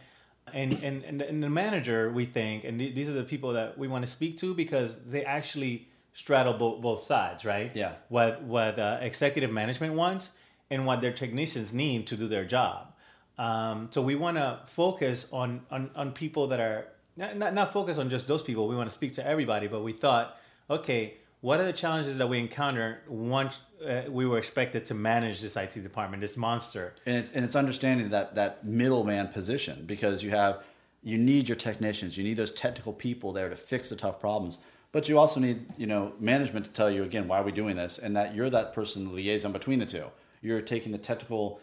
And 0.53 0.73
and 0.81 1.03
and 1.03 1.21
the, 1.21 1.29
and 1.29 1.43
the 1.43 1.49
manager, 1.49 2.11
we 2.11 2.25
think, 2.25 2.63
and 2.63 2.79
th- 2.79 2.95
these 2.95 3.09
are 3.09 3.13
the 3.13 3.23
people 3.23 3.53
that 3.53 3.77
we 3.77 3.87
want 3.87 4.03
to 4.05 4.09
speak 4.09 4.37
to 4.39 4.53
because 4.53 4.99
they 5.03 5.23
actually 5.23 5.87
straddle 6.13 6.53
both 6.53 6.81
both 6.81 7.03
sides, 7.03 7.45
right? 7.45 7.71
Yeah. 7.75 7.93
What 8.07 8.41
what 8.43 8.79
uh, 8.79 8.97
executive 9.01 9.51
management 9.51 9.93
wants 9.93 10.31
and 10.71 10.85
what 10.85 11.01
their 11.01 11.13
technicians 11.13 11.73
need 11.73 12.07
to 12.07 12.15
do 12.15 12.27
their 12.27 12.45
job. 12.45 12.93
Um, 13.37 13.87
so 13.91 14.01
we 14.01 14.15
want 14.15 14.37
to 14.37 14.59
focus 14.65 15.27
on, 15.31 15.61
on 15.71 15.91
on 15.95 16.11
people 16.11 16.47
that 16.47 16.59
are 16.59 16.87
not, 17.15 17.37
not 17.37 17.53
not 17.53 17.71
focus 17.71 17.97
on 17.97 18.09
just 18.09 18.27
those 18.27 18.41
people. 18.41 18.67
We 18.67 18.75
want 18.75 18.89
to 18.89 18.93
speak 18.93 19.13
to 19.13 19.25
everybody, 19.25 19.67
but 19.67 19.83
we 19.83 19.93
thought, 19.93 20.37
okay, 20.69 21.17
what 21.41 21.59
are 21.59 21.65
the 21.65 21.73
challenges 21.73 22.17
that 22.17 22.27
we 22.27 22.39
encounter 22.39 23.01
once 23.07 23.59
uh, 23.85 24.01
we 24.09 24.25
were 24.25 24.37
expected 24.37 24.85
to 24.87 24.93
manage 24.93 25.41
this 25.41 25.55
IT 25.55 25.81
department, 25.81 26.21
this 26.21 26.37
monster? 26.37 26.93
and 27.05 27.17
it's 27.17 27.31
and 27.31 27.45
it's 27.45 27.55
understanding 27.55 28.09
that 28.09 28.35
that 28.35 28.65
middleman 28.65 29.27
position 29.27 29.83
because 29.85 30.23
you 30.23 30.29
have 30.31 30.63
you 31.01 31.17
need 31.17 31.47
your 31.47 31.55
technicians, 31.55 32.17
you 32.17 32.23
need 32.23 32.35
those 32.35 32.51
technical 32.51 32.91
people 32.91 33.31
there 33.31 33.49
to 33.49 33.55
fix 33.55 33.89
the 33.89 33.95
tough 33.95 34.19
problems, 34.19 34.59
but 34.91 35.07
you 35.07 35.17
also 35.17 35.39
need 35.39 35.65
you 35.77 35.87
know 35.87 36.13
management 36.19 36.65
to 36.65 36.71
tell 36.71 36.91
you 36.91 37.03
again 37.03 37.27
why 37.27 37.39
are 37.39 37.43
we 37.43 37.51
doing 37.51 37.75
this, 37.75 37.97
and 37.97 38.15
that 38.15 38.35
you're 38.35 38.49
that 38.49 38.73
person 38.73 39.05
the 39.05 39.11
liaison 39.11 39.51
between 39.51 39.79
the 39.79 39.85
two. 39.85 40.05
You're 40.41 40.61
taking 40.61 40.91
the 40.91 40.97
technical 40.97 41.59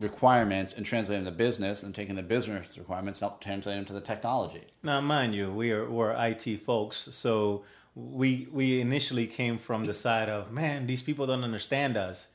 requirements 0.00 0.74
and 0.74 0.84
translating 0.84 1.24
the 1.24 1.30
business, 1.30 1.82
and 1.82 1.94
taking 1.94 2.16
the 2.16 2.22
business 2.22 2.76
requirements 2.76 3.22
and 3.22 3.32
translating 3.40 3.78
them 3.78 3.86
to 3.86 3.92
the 3.94 4.00
technology. 4.00 4.64
Now, 4.82 5.00
mind 5.00 5.34
you, 5.34 5.50
we 5.50 5.72
are 5.72 5.88
we're 5.88 6.12
IT 6.12 6.60
folks, 6.62 7.08
so 7.12 7.64
we 7.96 8.46
we 8.52 8.80
initially 8.80 9.26
came 9.26 9.56
from 9.56 9.86
the 9.86 9.94
side 9.94 10.28
of 10.28 10.52
man, 10.52 10.86
these 10.86 11.02
people 11.02 11.26
don't 11.26 11.42
understand 11.42 11.96
us. 11.96 12.28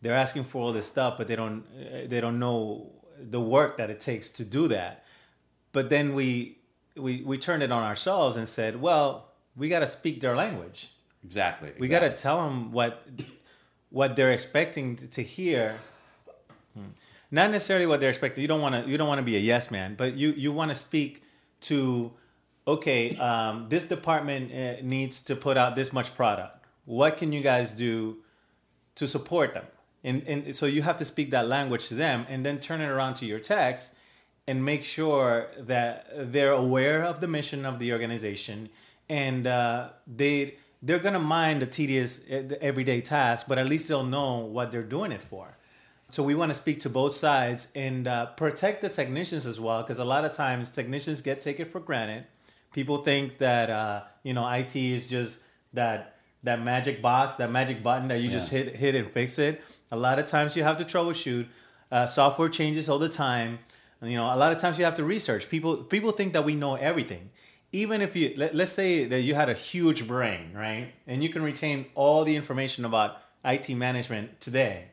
They're 0.00 0.16
asking 0.16 0.44
for 0.44 0.62
all 0.62 0.72
this 0.72 0.86
stuff, 0.86 1.18
but 1.18 1.28
they 1.28 1.36
don't 1.36 1.64
they 2.08 2.20
don't 2.20 2.38
know 2.38 2.90
the 3.20 3.40
work 3.40 3.76
that 3.76 3.90
it 3.90 4.00
takes 4.00 4.30
to 4.32 4.44
do 4.44 4.66
that. 4.68 5.04
But 5.72 5.90
then 5.90 6.14
we 6.14 6.58
we 6.96 7.22
we 7.22 7.36
turned 7.36 7.62
it 7.62 7.70
on 7.70 7.82
ourselves 7.82 8.38
and 8.38 8.48
said, 8.48 8.80
well, 8.80 9.28
we 9.54 9.68
got 9.68 9.80
to 9.80 9.86
speak 9.86 10.22
their 10.22 10.34
language. 10.34 10.90
Exactly. 11.22 11.72
We 11.78 11.88
got 11.88 12.00
to 12.00 12.10
tell 12.10 12.42
them 12.42 12.72
what 12.72 13.06
what 13.90 14.16
they're 14.16 14.32
expecting 14.32 14.96
to 14.96 15.22
hear. 15.22 15.78
Hmm. 16.74 16.86
Not 17.30 17.50
necessarily 17.50 17.86
what 17.86 18.00
they're 18.00 18.08
expecting. 18.10 18.40
You 18.40 18.48
don't 18.48 18.62
want 18.62 18.82
to 18.82 18.90
you 18.90 18.96
don't 18.96 19.08
want 19.08 19.18
to 19.18 19.24
be 19.24 19.36
a 19.36 19.40
yes 19.40 19.70
man, 19.70 19.94
but 19.94 20.14
you 20.14 20.30
you 20.30 20.52
want 20.52 20.70
to 20.70 20.74
speak 20.74 21.22
to 21.62 22.12
okay, 22.66 23.16
um, 23.16 23.66
this 23.68 23.84
department 23.86 24.52
uh, 24.52 24.82
needs 24.82 25.22
to 25.24 25.36
put 25.36 25.56
out 25.56 25.76
this 25.76 25.92
much 25.92 26.14
product. 26.14 26.64
What 26.84 27.16
can 27.18 27.32
you 27.32 27.40
guys 27.40 27.70
do 27.72 28.18
to 28.96 29.06
support 29.06 29.54
them? 29.54 29.66
And, 30.04 30.22
and 30.26 30.56
so 30.56 30.66
you 30.66 30.82
have 30.82 30.96
to 30.96 31.04
speak 31.04 31.30
that 31.30 31.46
language 31.46 31.88
to 31.88 31.94
them 31.94 32.26
and 32.28 32.44
then 32.44 32.58
turn 32.58 32.80
it 32.80 32.88
around 32.88 33.14
to 33.14 33.26
your 33.26 33.38
techs 33.38 33.94
and 34.48 34.64
make 34.64 34.82
sure 34.82 35.48
that 35.58 36.32
they're 36.32 36.52
aware 36.52 37.04
of 37.04 37.20
the 37.20 37.28
mission 37.28 37.64
of 37.64 37.78
the 37.78 37.92
organization 37.92 38.68
and 39.08 39.46
uh, 39.46 39.90
they 40.06 40.56
they're 40.82 40.98
gonna 40.98 41.18
mind 41.18 41.62
the 41.62 41.66
tedious 41.66 42.20
uh, 42.28 42.42
everyday 42.60 43.00
task, 43.00 43.46
but 43.46 43.56
at 43.58 43.66
least 43.66 43.86
they'll 43.88 44.02
know 44.04 44.38
what 44.38 44.72
they're 44.72 44.82
doing 44.82 45.12
it 45.12 45.22
for. 45.22 45.56
So 46.10 46.22
we 46.22 46.34
want 46.34 46.50
to 46.50 46.54
speak 46.54 46.80
to 46.80 46.90
both 46.90 47.14
sides 47.14 47.68
and 47.74 48.08
uh, 48.08 48.26
protect 48.26 48.82
the 48.82 48.88
technicians 48.88 49.46
as 49.46 49.60
well, 49.60 49.82
because 49.82 49.98
a 49.98 50.04
lot 50.04 50.24
of 50.24 50.32
times 50.32 50.68
technicians 50.70 51.20
get 51.22 51.40
taken 51.40 51.68
for 51.68 51.78
granted. 51.80 52.24
People 52.72 52.98
think 52.98 53.38
that 53.38 53.70
uh, 53.70 54.02
you 54.22 54.34
know 54.34 54.48
IT 54.48 54.74
is 54.76 55.06
just 55.06 55.40
that 55.72 56.16
that 56.42 56.62
magic 56.62 57.00
box, 57.00 57.36
that 57.36 57.50
magic 57.50 57.82
button 57.82 58.08
that 58.08 58.18
you 58.18 58.28
yeah. 58.28 58.36
just 58.36 58.50
hit 58.50 58.76
hit 58.76 58.94
and 58.94 59.10
fix 59.10 59.38
it. 59.38 59.62
A 59.90 59.96
lot 59.96 60.18
of 60.18 60.26
times 60.26 60.56
you 60.56 60.62
have 60.62 60.78
to 60.78 60.84
troubleshoot. 60.84 61.46
Uh, 61.90 62.06
software 62.06 62.48
changes 62.48 62.88
all 62.88 62.98
the 62.98 63.08
time. 63.08 63.58
You 64.00 64.16
know, 64.16 64.34
a 64.34 64.36
lot 64.36 64.50
of 64.50 64.58
times 64.58 64.78
you 64.78 64.84
have 64.84 64.96
to 64.96 65.04
research. 65.04 65.48
People 65.48 65.76
people 65.76 66.12
think 66.12 66.32
that 66.32 66.44
we 66.44 66.54
know 66.54 66.74
everything. 66.74 67.30
Even 67.72 68.02
if 68.02 68.16
you 68.16 68.34
let, 68.36 68.54
let's 68.54 68.72
say 68.72 69.04
that 69.06 69.20
you 69.20 69.34
had 69.34 69.48
a 69.48 69.54
huge 69.54 70.06
brain, 70.06 70.52
right, 70.54 70.92
and 71.06 71.22
you 71.22 71.28
can 71.28 71.42
retain 71.42 71.86
all 71.94 72.24
the 72.24 72.34
information 72.34 72.84
about 72.84 73.18
IT 73.44 73.68
management 73.70 74.40
today. 74.40 74.86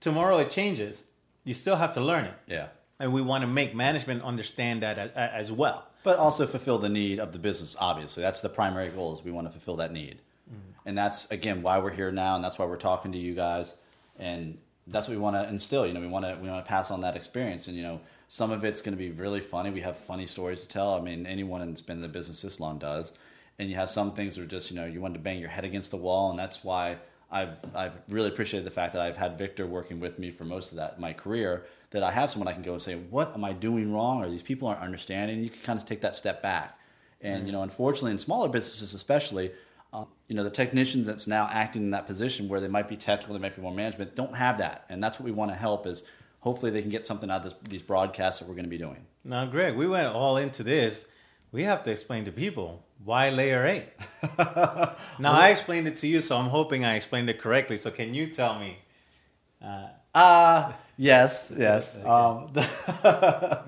Tomorrow 0.00 0.38
it 0.38 0.50
changes. 0.50 1.08
You 1.44 1.54
still 1.54 1.76
have 1.76 1.94
to 1.94 2.00
learn 2.00 2.24
it. 2.24 2.34
Yeah. 2.46 2.68
And 2.98 3.12
we 3.12 3.22
want 3.22 3.42
to 3.42 3.46
make 3.46 3.74
management 3.74 4.22
understand 4.22 4.82
that 4.82 4.98
as 5.16 5.52
well. 5.52 5.85
But 6.06 6.18
also 6.18 6.46
fulfill 6.46 6.78
the 6.78 6.88
need 6.88 7.18
of 7.18 7.32
the 7.32 7.38
business. 7.38 7.76
Obviously, 7.80 8.22
that's 8.22 8.40
the 8.40 8.48
primary 8.48 8.90
goal. 8.90 9.14
Is 9.14 9.24
we 9.24 9.32
want 9.32 9.46
to 9.48 9.50
fulfill 9.50 9.76
that 9.76 9.92
need, 9.92 10.20
mm-hmm. 10.48 10.88
and 10.88 10.96
that's 10.96 11.30
again 11.32 11.62
why 11.62 11.80
we're 11.80 11.90
here 11.90 12.12
now, 12.12 12.36
and 12.36 12.44
that's 12.44 12.58
why 12.58 12.64
we're 12.64 12.76
talking 12.76 13.10
to 13.12 13.18
you 13.18 13.34
guys, 13.34 13.74
and 14.18 14.56
that's 14.86 15.08
what 15.08 15.14
we 15.16 15.20
want 15.20 15.34
to 15.34 15.48
instill. 15.48 15.84
You 15.84 15.94
know, 15.94 16.00
we 16.00 16.06
want 16.06 16.24
to 16.24 16.38
we 16.40 16.48
want 16.48 16.64
to 16.64 16.68
pass 16.68 16.92
on 16.92 17.00
that 17.00 17.16
experience, 17.16 17.66
and 17.66 17.76
you 17.76 17.82
know, 17.82 18.00
some 18.28 18.50
of 18.52 18.64
it's 18.64 18.80
going 18.80 18.96
to 18.96 18.98
be 18.98 19.10
really 19.10 19.40
funny. 19.40 19.70
We 19.70 19.80
have 19.80 19.96
funny 19.96 20.26
stories 20.26 20.62
to 20.62 20.68
tell. 20.68 20.94
I 20.94 21.00
mean, 21.00 21.26
anyone 21.26 21.66
that's 21.66 21.82
been 21.82 21.96
in 21.96 22.02
the 22.02 22.08
business 22.08 22.42
this 22.42 22.60
long 22.60 22.78
does. 22.78 23.12
And 23.58 23.70
you 23.70 23.76
have 23.76 23.90
some 23.90 24.12
things 24.12 24.36
that 24.36 24.42
are 24.42 24.46
just, 24.46 24.70
you 24.70 24.76
know, 24.76 24.84
you 24.84 25.00
want 25.00 25.14
to 25.14 25.20
bang 25.20 25.38
your 25.38 25.48
head 25.48 25.64
against 25.64 25.90
the 25.90 25.96
wall. 25.96 26.30
And 26.30 26.38
that's 26.38 26.62
why 26.62 26.98
I've, 27.30 27.56
I've 27.74 27.98
really 28.08 28.28
appreciated 28.28 28.66
the 28.66 28.70
fact 28.70 28.92
that 28.92 29.02
I've 29.02 29.16
had 29.16 29.36
Victor 29.36 29.66
working 29.66 30.00
with 30.00 30.18
me 30.18 30.30
for 30.30 30.44
most 30.44 30.70
of 30.72 30.76
that 30.78 31.00
my 31.00 31.12
career. 31.12 31.66
That 31.90 32.02
I 32.02 32.10
have 32.10 32.30
someone 32.30 32.48
I 32.48 32.52
can 32.52 32.62
go 32.62 32.72
and 32.72 32.82
say, 32.82 32.96
what 32.96 33.34
am 33.34 33.44
I 33.44 33.52
doing 33.52 33.92
wrong? 33.92 34.22
Or 34.22 34.28
these 34.28 34.42
people 34.42 34.68
aren't 34.68 34.82
understanding. 34.82 35.42
You 35.42 35.50
can 35.50 35.62
kind 35.62 35.78
of 35.78 35.86
take 35.86 36.00
that 36.02 36.14
step 36.14 36.42
back. 36.42 36.78
And, 37.20 37.38
mm-hmm. 37.38 37.46
you 37.46 37.52
know, 37.52 37.62
unfortunately, 37.62 38.12
in 38.12 38.18
smaller 38.18 38.48
businesses 38.48 38.94
especially, 38.94 39.52
uh, 39.92 40.04
you 40.28 40.34
know, 40.34 40.44
the 40.44 40.50
technicians 40.50 41.06
that's 41.06 41.26
now 41.26 41.48
acting 41.50 41.82
in 41.82 41.90
that 41.92 42.06
position 42.06 42.48
where 42.48 42.60
they 42.60 42.68
might 42.68 42.88
be 42.88 42.96
technical, 42.96 43.34
they 43.34 43.40
might 43.40 43.56
be 43.56 43.62
more 43.62 43.72
management, 43.72 44.14
don't 44.14 44.34
have 44.34 44.58
that. 44.58 44.84
And 44.88 45.02
that's 45.02 45.18
what 45.18 45.24
we 45.24 45.32
want 45.32 45.50
to 45.50 45.56
help 45.56 45.86
is– 45.86 46.02
hopefully 46.46 46.70
they 46.70 46.80
can 46.80 46.90
get 46.90 47.04
something 47.04 47.28
out 47.28 47.44
of 47.44 47.44
this, 47.44 47.54
these 47.68 47.82
broadcasts 47.82 48.38
that 48.38 48.46
we're 48.48 48.54
going 48.54 48.64
to 48.64 48.70
be 48.70 48.78
doing. 48.78 49.04
Now, 49.24 49.46
Greg, 49.46 49.74
we 49.74 49.88
went 49.88 50.06
all 50.06 50.36
into 50.36 50.62
this. 50.62 51.06
We 51.52 51.62
have 51.64 51.82
to 51.84 51.90
explain 51.90 52.24
to 52.24 52.32
people 52.32 52.84
why 53.04 53.30
layer 53.30 53.64
eight. 53.64 53.86
now, 54.38 54.96
well, 55.18 55.32
I 55.32 55.50
explained 55.50 55.86
it 55.88 55.96
to 55.98 56.06
you, 56.06 56.20
so 56.20 56.36
I'm 56.36 56.48
hoping 56.48 56.84
I 56.84 56.96
explained 56.96 57.30
it 57.30 57.40
correctly. 57.40 57.76
So, 57.76 57.90
can 57.90 58.14
you 58.14 58.26
tell 58.26 58.58
me? 58.58 58.78
Uh, 59.62 59.88
uh 60.14 60.72
yes, 60.96 61.52
yes. 61.56 61.96
um, 62.04 62.48
uh, 63.04 63.60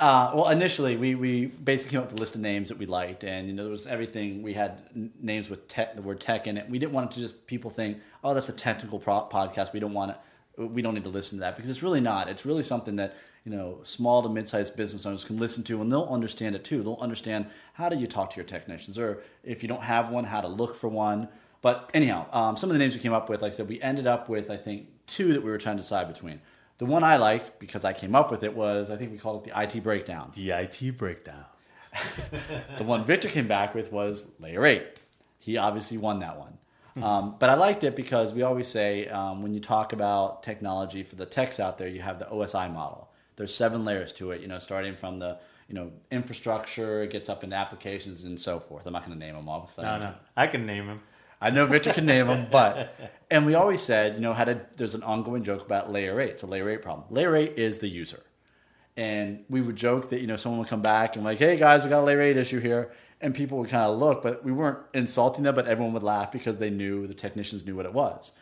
well, 0.00 0.48
initially, 0.50 0.96
we, 0.96 1.14
we 1.14 1.46
basically 1.46 1.92
came 1.92 2.00
up 2.00 2.10
with 2.10 2.18
a 2.18 2.20
list 2.20 2.34
of 2.34 2.40
names 2.42 2.68
that 2.68 2.78
we 2.78 2.86
liked, 2.86 3.24
and 3.24 3.46
you 3.46 3.52
know 3.52 3.62
there 3.62 3.72
was 3.72 3.86
everything. 3.86 4.42
We 4.42 4.52
had 4.52 4.82
names 5.20 5.48
with 5.48 5.66
tech, 5.68 5.96
the 5.96 6.02
word 6.02 6.20
tech 6.20 6.46
in 6.46 6.56
it. 6.56 6.68
We 6.68 6.78
didn't 6.78 6.92
want 6.92 7.10
it 7.10 7.14
to 7.14 7.20
just 7.20 7.46
people 7.46 7.70
think, 7.70 7.98
oh, 8.22 8.34
that's 8.34 8.48
a 8.48 8.52
technical 8.52 8.98
pro- 8.98 9.28
podcast. 9.30 9.72
We 9.72 9.80
don't 9.80 9.94
want 9.94 10.12
it 10.12 10.18
we 10.56 10.82
don't 10.82 10.94
need 10.94 11.04
to 11.04 11.10
listen 11.10 11.38
to 11.38 11.40
that 11.40 11.56
because 11.56 11.70
it's 11.70 11.82
really 11.82 12.00
not. 12.00 12.28
It's 12.28 12.46
really 12.46 12.62
something 12.62 12.96
that 12.96 13.16
you 13.46 13.52
know 13.52 13.78
small 13.84 14.24
to 14.24 14.28
mid-sized 14.28 14.76
business 14.76 15.06
owners 15.06 15.24
can 15.24 15.38
listen 15.38 15.62
to 15.62 15.80
and 15.80 15.90
they'll 15.90 16.08
understand 16.10 16.56
it 16.56 16.64
too. 16.64 16.82
They'll 16.82 16.98
understand 17.00 17.46
how 17.74 17.88
do 17.88 17.96
you 17.96 18.08
talk 18.08 18.30
to 18.30 18.36
your 18.36 18.44
technicians, 18.44 18.98
or 18.98 19.22
if 19.44 19.62
you 19.62 19.68
don't 19.68 19.84
have 19.84 20.10
one, 20.10 20.24
how 20.24 20.40
to 20.40 20.48
look 20.48 20.74
for 20.74 20.88
one. 20.88 21.28
But 21.62 21.88
anyhow, 21.94 22.26
um, 22.32 22.56
some 22.56 22.70
of 22.70 22.74
the 22.74 22.80
names 22.80 22.94
we 22.94 23.00
came 23.00 23.12
up 23.12 23.28
with, 23.28 23.42
like 23.42 23.52
I 23.52 23.54
said, 23.54 23.68
we 23.68 23.80
ended 23.80 24.08
up 24.08 24.28
with 24.28 24.50
I 24.50 24.56
think 24.56 24.88
two 25.06 25.32
that 25.32 25.44
we 25.44 25.50
were 25.50 25.58
trying 25.58 25.76
to 25.76 25.82
decide 25.82 26.12
between. 26.12 26.40
The 26.78 26.86
one 26.86 27.04
I 27.04 27.16
liked 27.16 27.60
because 27.60 27.84
I 27.84 27.92
came 27.92 28.16
up 28.16 28.32
with 28.32 28.42
it 28.42 28.54
was 28.54 28.90
I 28.90 28.96
think 28.96 29.12
we 29.12 29.18
called 29.18 29.46
it 29.46 29.52
the 29.52 29.62
IT 29.62 29.82
breakdown. 29.82 30.32
The 30.34 30.50
IT 30.50 30.98
breakdown. 30.98 31.44
the 32.78 32.84
one 32.84 33.04
Victor 33.04 33.28
came 33.28 33.46
back 33.46 33.76
with 33.76 33.92
was 33.92 34.32
layer 34.40 34.66
eight. 34.66 34.98
He 35.38 35.56
obviously 35.56 35.98
won 35.98 36.18
that 36.18 36.36
one. 36.36 36.58
Um, 37.00 37.36
but 37.38 37.50
I 37.50 37.54
liked 37.54 37.84
it 37.84 37.94
because 37.94 38.32
we 38.32 38.42
always 38.42 38.66
say 38.66 39.06
um, 39.08 39.42
when 39.42 39.52
you 39.52 39.60
talk 39.60 39.92
about 39.92 40.42
technology 40.42 41.02
for 41.02 41.14
the 41.14 41.26
techs 41.26 41.60
out 41.60 41.76
there, 41.76 41.88
you 41.88 42.00
have 42.00 42.18
the 42.18 42.24
OSI 42.24 42.72
model. 42.72 43.10
There's 43.36 43.54
seven 43.54 43.84
layers 43.84 44.12
to 44.14 44.30
it, 44.30 44.40
you 44.40 44.48
know, 44.48 44.58
starting 44.58 44.96
from 44.96 45.18
the 45.18 45.38
you 45.68 45.74
know 45.74 45.90
infrastructure, 46.10 47.02
it 47.02 47.10
gets 47.10 47.28
up 47.28 47.44
into 47.44 47.56
applications 47.56 48.24
and 48.24 48.40
so 48.40 48.58
forth. 48.60 48.86
I'm 48.86 48.92
not 48.92 49.04
going 49.04 49.18
to 49.18 49.24
name 49.24 49.34
them 49.34 49.48
all 49.48 49.62
because 49.62 49.78
no, 49.78 49.90
I 49.90 49.98
no, 49.98 50.14
I 50.36 50.46
can 50.46 50.66
name 50.66 50.86
them. 50.86 51.00
I 51.40 51.50
know 51.50 51.66
Victor 51.66 51.92
can 51.92 52.06
name 52.06 52.28
them, 52.28 52.46
but 52.50 52.94
and 53.30 53.44
we 53.44 53.54
always 53.54 53.80
said, 53.80 54.14
you 54.14 54.20
know, 54.20 54.32
how 54.32 54.44
a, 54.44 54.60
there's 54.76 54.94
an 54.94 55.02
ongoing 55.02 55.44
joke 55.44 55.64
about 55.64 55.90
layer 55.90 56.18
eight. 56.20 56.30
It's 56.30 56.42
a 56.42 56.46
layer 56.46 56.70
eight 56.70 56.82
problem. 56.82 57.06
Layer 57.10 57.36
eight 57.36 57.58
is 57.58 57.78
the 57.78 57.88
user, 57.88 58.22
and 58.96 59.44
we 59.50 59.60
would 59.60 59.76
joke 59.76 60.10
that 60.10 60.20
you 60.20 60.26
know 60.26 60.36
someone 60.36 60.60
would 60.60 60.68
come 60.68 60.82
back 60.82 61.16
and 61.16 61.24
like, 61.24 61.38
hey 61.38 61.56
guys, 61.56 61.84
we 61.84 61.90
got 61.90 62.00
a 62.00 62.04
layer 62.04 62.20
eight 62.20 62.36
issue 62.36 62.60
here 62.60 62.92
and 63.20 63.34
people 63.34 63.58
would 63.58 63.70
kind 63.70 63.90
of 63.90 63.98
look, 63.98 64.22
but 64.22 64.44
we 64.44 64.52
weren't 64.52 64.78
insulting 64.92 65.44
them, 65.44 65.54
but 65.54 65.66
everyone 65.66 65.94
would 65.94 66.02
laugh 66.02 66.30
because 66.30 66.58
they 66.58 66.70
knew 66.70 67.06
the 67.06 67.14
technicians 67.14 67.64
knew 67.64 67.74
what 67.74 67.86
it 67.86 67.92
was. 67.92 68.32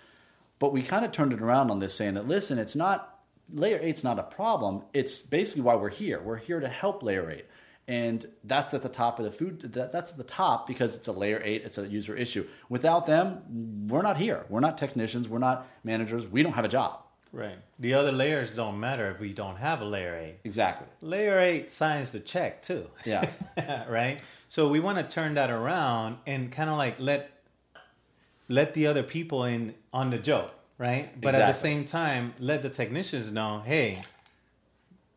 But 0.59 0.73
we 0.73 0.83
kind 0.83 1.05
of 1.05 1.13
turned 1.13 1.33
it 1.33 1.41
around 1.41 1.71
on 1.71 1.79
this, 1.79 1.95
saying 1.95 2.15
that 2.15 2.27
listen, 2.27 2.59
it's 2.59 2.75
not 2.77 3.14
layer 3.53 3.79
eight's 3.81 4.05
not 4.05 4.19
a 4.19 4.23
problem. 4.23 4.83
It's 4.93 5.23
basically 5.23 5.63
why 5.63 5.77
we're 5.77 5.91
here. 5.91 6.21
We're 6.21 6.37
here 6.37 6.61
to 6.61 6.69
help 6.69 7.03
layer 7.03 7.31
eight. 7.31 7.47
And 7.87 8.27
that's 8.45 8.73
at 8.73 8.83
the 8.83 8.89
top 8.89 9.19
of 9.19 9.27
the 9.27 9.31
food. 9.31 9.61
That's 9.61 10.13
at 10.13 10.17
the 10.17 10.25
top 10.25 10.67
because 10.67 10.97
it's 10.97 11.07
a 11.07 11.13
layer 11.13 11.41
eight. 11.45 11.63
It's 11.65 11.77
a 11.77 11.87
user 11.87 12.17
issue. 12.17 12.47
Without 12.71 13.05
them, 13.07 13.89
we're 13.89 14.03
not 14.03 14.17
here. 14.17 14.47
We're 14.49 14.61
not 14.61 14.79
technicians. 14.79 15.29
We're 15.29 15.39
not 15.39 15.67
managers. 15.85 16.27
We 16.27 16.43
don't 16.43 16.55
have 16.55 16.65
a 16.65 16.69
job. 16.69 17.01
Right. 17.35 17.59
The 17.81 17.95
other 17.95 18.13
layers 18.13 18.55
don't 18.55 18.79
matter 18.79 19.11
if 19.11 19.19
we 19.19 19.33
don't 19.33 19.57
have 19.57 19.81
a 19.81 19.85
layer 19.85 20.17
eight. 20.17 20.37
Exactly. 20.45 20.87
Layer 21.01 21.39
eight 21.41 21.71
signs 21.71 22.13
the 22.13 22.21
check 22.21 22.63
too. 22.63 22.87
Yeah. 23.05 23.29
right. 23.89 24.21
So 24.49 24.69
we 24.69 24.79
want 24.79 24.99
to 24.99 25.05
turn 25.05 25.35
that 25.35 25.51
around 25.51 26.19
and 26.27 26.53
kind 26.53 26.71
of 26.71 26.79
like 26.79 26.95
let 27.01 27.31
let 28.49 28.75
the 28.75 28.87
other 28.87 29.03
people 29.03 29.45
in 29.45 29.75
on 29.93 30.11
the 30.11 30.19
joke, 30.19 30.53
right? 30.79 31.13
But 31.21 31.35
exactly. 31.35 31.43
at 31.43 31.47
the 31.47 31.53
same 31.53 31.87
time, 31.87 32.35
let 32.39 32.63
the 32.63 32.71
technicians 32.71 33.31
know, 33.31 33.63
hey, 33.65 33.99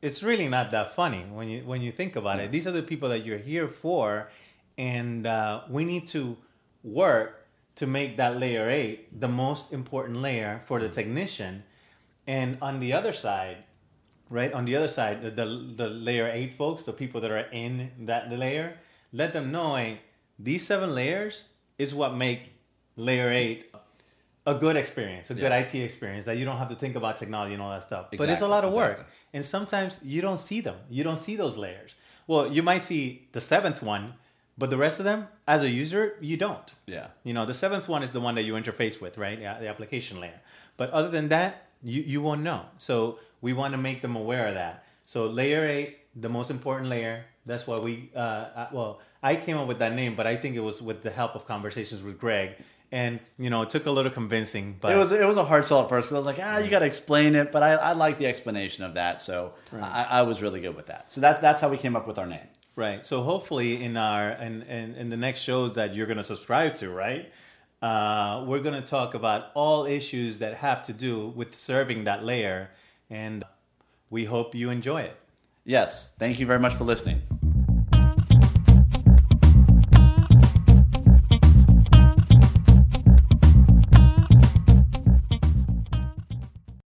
it's 0.02 0.22
really 0.22 0.48
not 0.48 0.72
that 0.72 0.96
funny 0.96 1.26
when 1.32 1.50
you 1.50 1.62
when 1.64 1.82
you 1.82 1.92
think 1.92 2.16
about 2.16 2.38
yeah. 2.38 2.46
it. 2.46 2.52
These 2.52 2.68
are 2.68 2.72
the 2.72 2.84
people 2.84 3.10
that 3.10 3.26
you're 3.26 3.40
here 3.40 3.68
for, 3.68 4.30
and 4.78 5.26
uh, 5.26 5.62
we 5.70 5.86
need 5.86 6.08
to 6.10 6.38
work 6.84 7.48
to 7.76 7.88
make 7.88 8.18
that 8.18 8.38
layer 8.38 8.70
eight 8.70 9.20
the 9.20 9.28
most 9.28 9.74
important 9.74 10.22
layer 10.22 10.62
for 10.66 10.80
the 10.80 10.90
technician 10.90 11.64
and 12.28 12.58
on 12.62 12.82
the 12.82 12.92
other 12.92 13.14
side, 13.14 13.64
right 14.30 14.52
on 14.52 14.66
the 14.66 14.76
other 14.76 14.90
side, 14.90 15.22
the, 15.24 15.32
the, 15.32 15.46
the 15.76 15.88
layer 15.88 16.30
eight 16.32 16.54
folks, 16.54 16.84
the 16.84 16.92
people 16.92 17.22
that 17.22 17.32
are 17.32 17.48
in 17.52 17.92
that 18.02 18.32
layer, 18.32 18.78
let 19.14 19.32
them 19.32 19.52
know 19.52 19.76
hey, 19.76 20.02
these 20.38 20.68
seven 20.68 20.94
layers 20.94 21.46
is 21.78 21.96
what 21.96 22.16
make 22.16 22.52
layer 22.98 23.32
eight 23.32 23.74
a 24.48 24.56
good 24.56 24.78
experience, 24.78 25.30
a 25.30 25.34
yeah. 25.34 25.42
good 25.42 25.52
IT 25.52 25.76
experience 25.76 26.24
that 26.26 26.38
you 26.38 26.46
don't 26.46 26.58
have 26.58 26.70
to 26.70 26.76
think 26.76 26.96
about 26.96 27.18
technology 27.18 27.54
and 27.54 27.62
all 27.62 27.70
that 27.70 27.84
stuff. 27.84 28.06
Exactly. 28.06 28.18
But 28.18 28.30
it's 28.30 28.42
a 28.42 28.48
lot 28.48 28.64
of 28.64 28.74
work. 28.74 28.92
Exactly. 28.92 29.16
And 29.34 29.46
sometimes 29.46 30.00
you 30.02 30.22
don't 30.22 30.40
see 30.40 30.62
them. 30.62 30.78
You 30.90 31.04
don't 31.04 31.20
see 31.20 31.36
those 31.36 31.58
layers. 31.58 31.96
Well, 32.28 32.48
you 32.48 32.64
might 32.64 32.82
see 32.82 33.28
the 33.34 33.42
seventh 33.42 33.84
one, 33.84 34.14
but 34.58 34.70
the 34.70 34.78
rest 34.78 35.00
of 35.00 35.06
them, 35.06 35.28
as 35.48 35.64
a 35.64 35.70
user, 35.70 36.16
you 36.22 36.38
don't. 36.38 36.74
Yeah. 36.88 37.08
You 37.26 37.34
know, 37.34 37.46
the 37.46 37.54
seventh 37.54 37.90
one 37.90 38.04
is 38.04 38.12
the 38.12 38.22
one 38.22 38.36
that 38.36 38.44
you 38.44 38.54
interface 38.54 39.02
with, 39.02 39.18
right? 39.18 39.38
Yeah, 39.38 39.60
the 39.60 39.68
application 39.68 40.22
layer. 40.22 40.40
But 40.78 40.92
other 40.92 41.10
than 41.10 41.28
that, 41.28 41.68
you, 41.84 42.02
you 42.02 42.22
won't 42.22 42.42
know. 42.42 42.62
So 42.78 43.20
we 43.42 43.52
want 43.52 43.74
to 43.74 43.78
make 43.78 44.02
them 44.02 44.16
aware 44.16 44.48
of 44.48 44.54
that. 44.54 44.86
So 45.06 45.28
layer 45.28 45.68
eight, 45.68 46.00
the 46.16 46.30
most 46.30 46.50
important 46.50 46.90
layer. 46.90 47.26
That's 47.46 47.68
why 47.68 47.80
we, 47.80 48.12
uh, 48.16 48.20
uh, 48.20 48.68
well, 48.72 49.02
I 49.22 49.36
came 49.36 49.58
up 49.58 49.68
with 49.68 49.80
that 49.80 49.94
name, 49.94 50.16
but 50.16 50.26
I 50.26 50.38
think 50.38 50.56
it 50.56 50.62
was 50.62 50.82
with 50.82 51.04
the 51.04 51.10
help 51.10 51.36
of 51.36 51.46
conversations 51.46 52.02
with 52.02 52.18
Greg. 52.18 52.56
And 52.92 53.20
you 53.38 53.50
know, 53.50 53.64
it 53.64 53.70
took 53.70 53.86
a 53.86 53.92
little 53.92 54.12
convincing, 54.12 54.78
but 54.80 54.94
It 54.94 54.98
was 54.98 55.12
it 55.12 55.26
was 55.26 55.38
a 55.38 55.44
hard 55.44 55.66
sell 55.66 55.84
at 55.84 55.90
first. 55.90 56.12
I 56.14 56.16
was 56.16 56.26
like, 56.26 56.40
ah, 56.42 56.60
you 56.60 56.70
got 56.70 56.80
to 56.80 56.86
explain 56.86 57.36
it, 57.36 57.52
but 57.52 57.62
I, 57.62 57.74
I 57.74 57.94
like 57.94 58.18
the 58.18 58.28
explanation 58.28 58.86
of 58.86 58.94
that, 58.94 59.22
so 59.22 59.54
I, 59.74 60.08
I 60.10 60.22
was 60.22 60.42
really 60.42 60.62
good 60.62 60.76
with 60.76 60.86
that. 60.86 61.12
So 61.12 61.20
that 61.22 61.42
that's 61.42 61.60
how 61.60 61.68
we 61.68 61.78
came 61.78 61.96
up 61.98 62.08
with 62.08 62.18
our 62.18 62.26
name. 62.26 62.48
Right. 62.78 63.06
So 63.06 63.24
hopefully 63.24 63.84
in 63.84 63.98
our 63.98 64.32
in, 64.32 64.62
in, 64.64 64.96
in 64.96 65.10
the 65.10 65.18
next 65.18 65.40
shows 65.42 65.74
that 65.76 65.96
you're 65.96 66.06
going 66.06 66.18
to 66.18 66.24
subscribe 66.24 66.76
to, 66.76 66.90
right? 66.92 67.32
Uh, 67.82 68.46
we're 68.48 68.62
going 68.62 68.80
to 68.82 68.88
talk 68.88 69.14
about 69.16 69.52
all 69.54 69.86
issues 69.86 70.40
that 70.40 70.56
have 70.56 70.82
to 70.84 70.94
do 70.94 71.28
with 71.30 71.56
serving 71.56 72.06
that 72.06 72.24
layer, 72.24 72.70
and 73.10 73.44
we 74.10 74.26
hope 74.26 74.56
you 74.56 74.70
enjoy 74.70 75.02
it. 75.02 75.18
Yes, 75.66 76.16
thank 76.18 76.40
you 76.40 76.46
very 76.46 76.60
much 76.60 76.76
for 76.76 76.86
listening. 76.86 77.22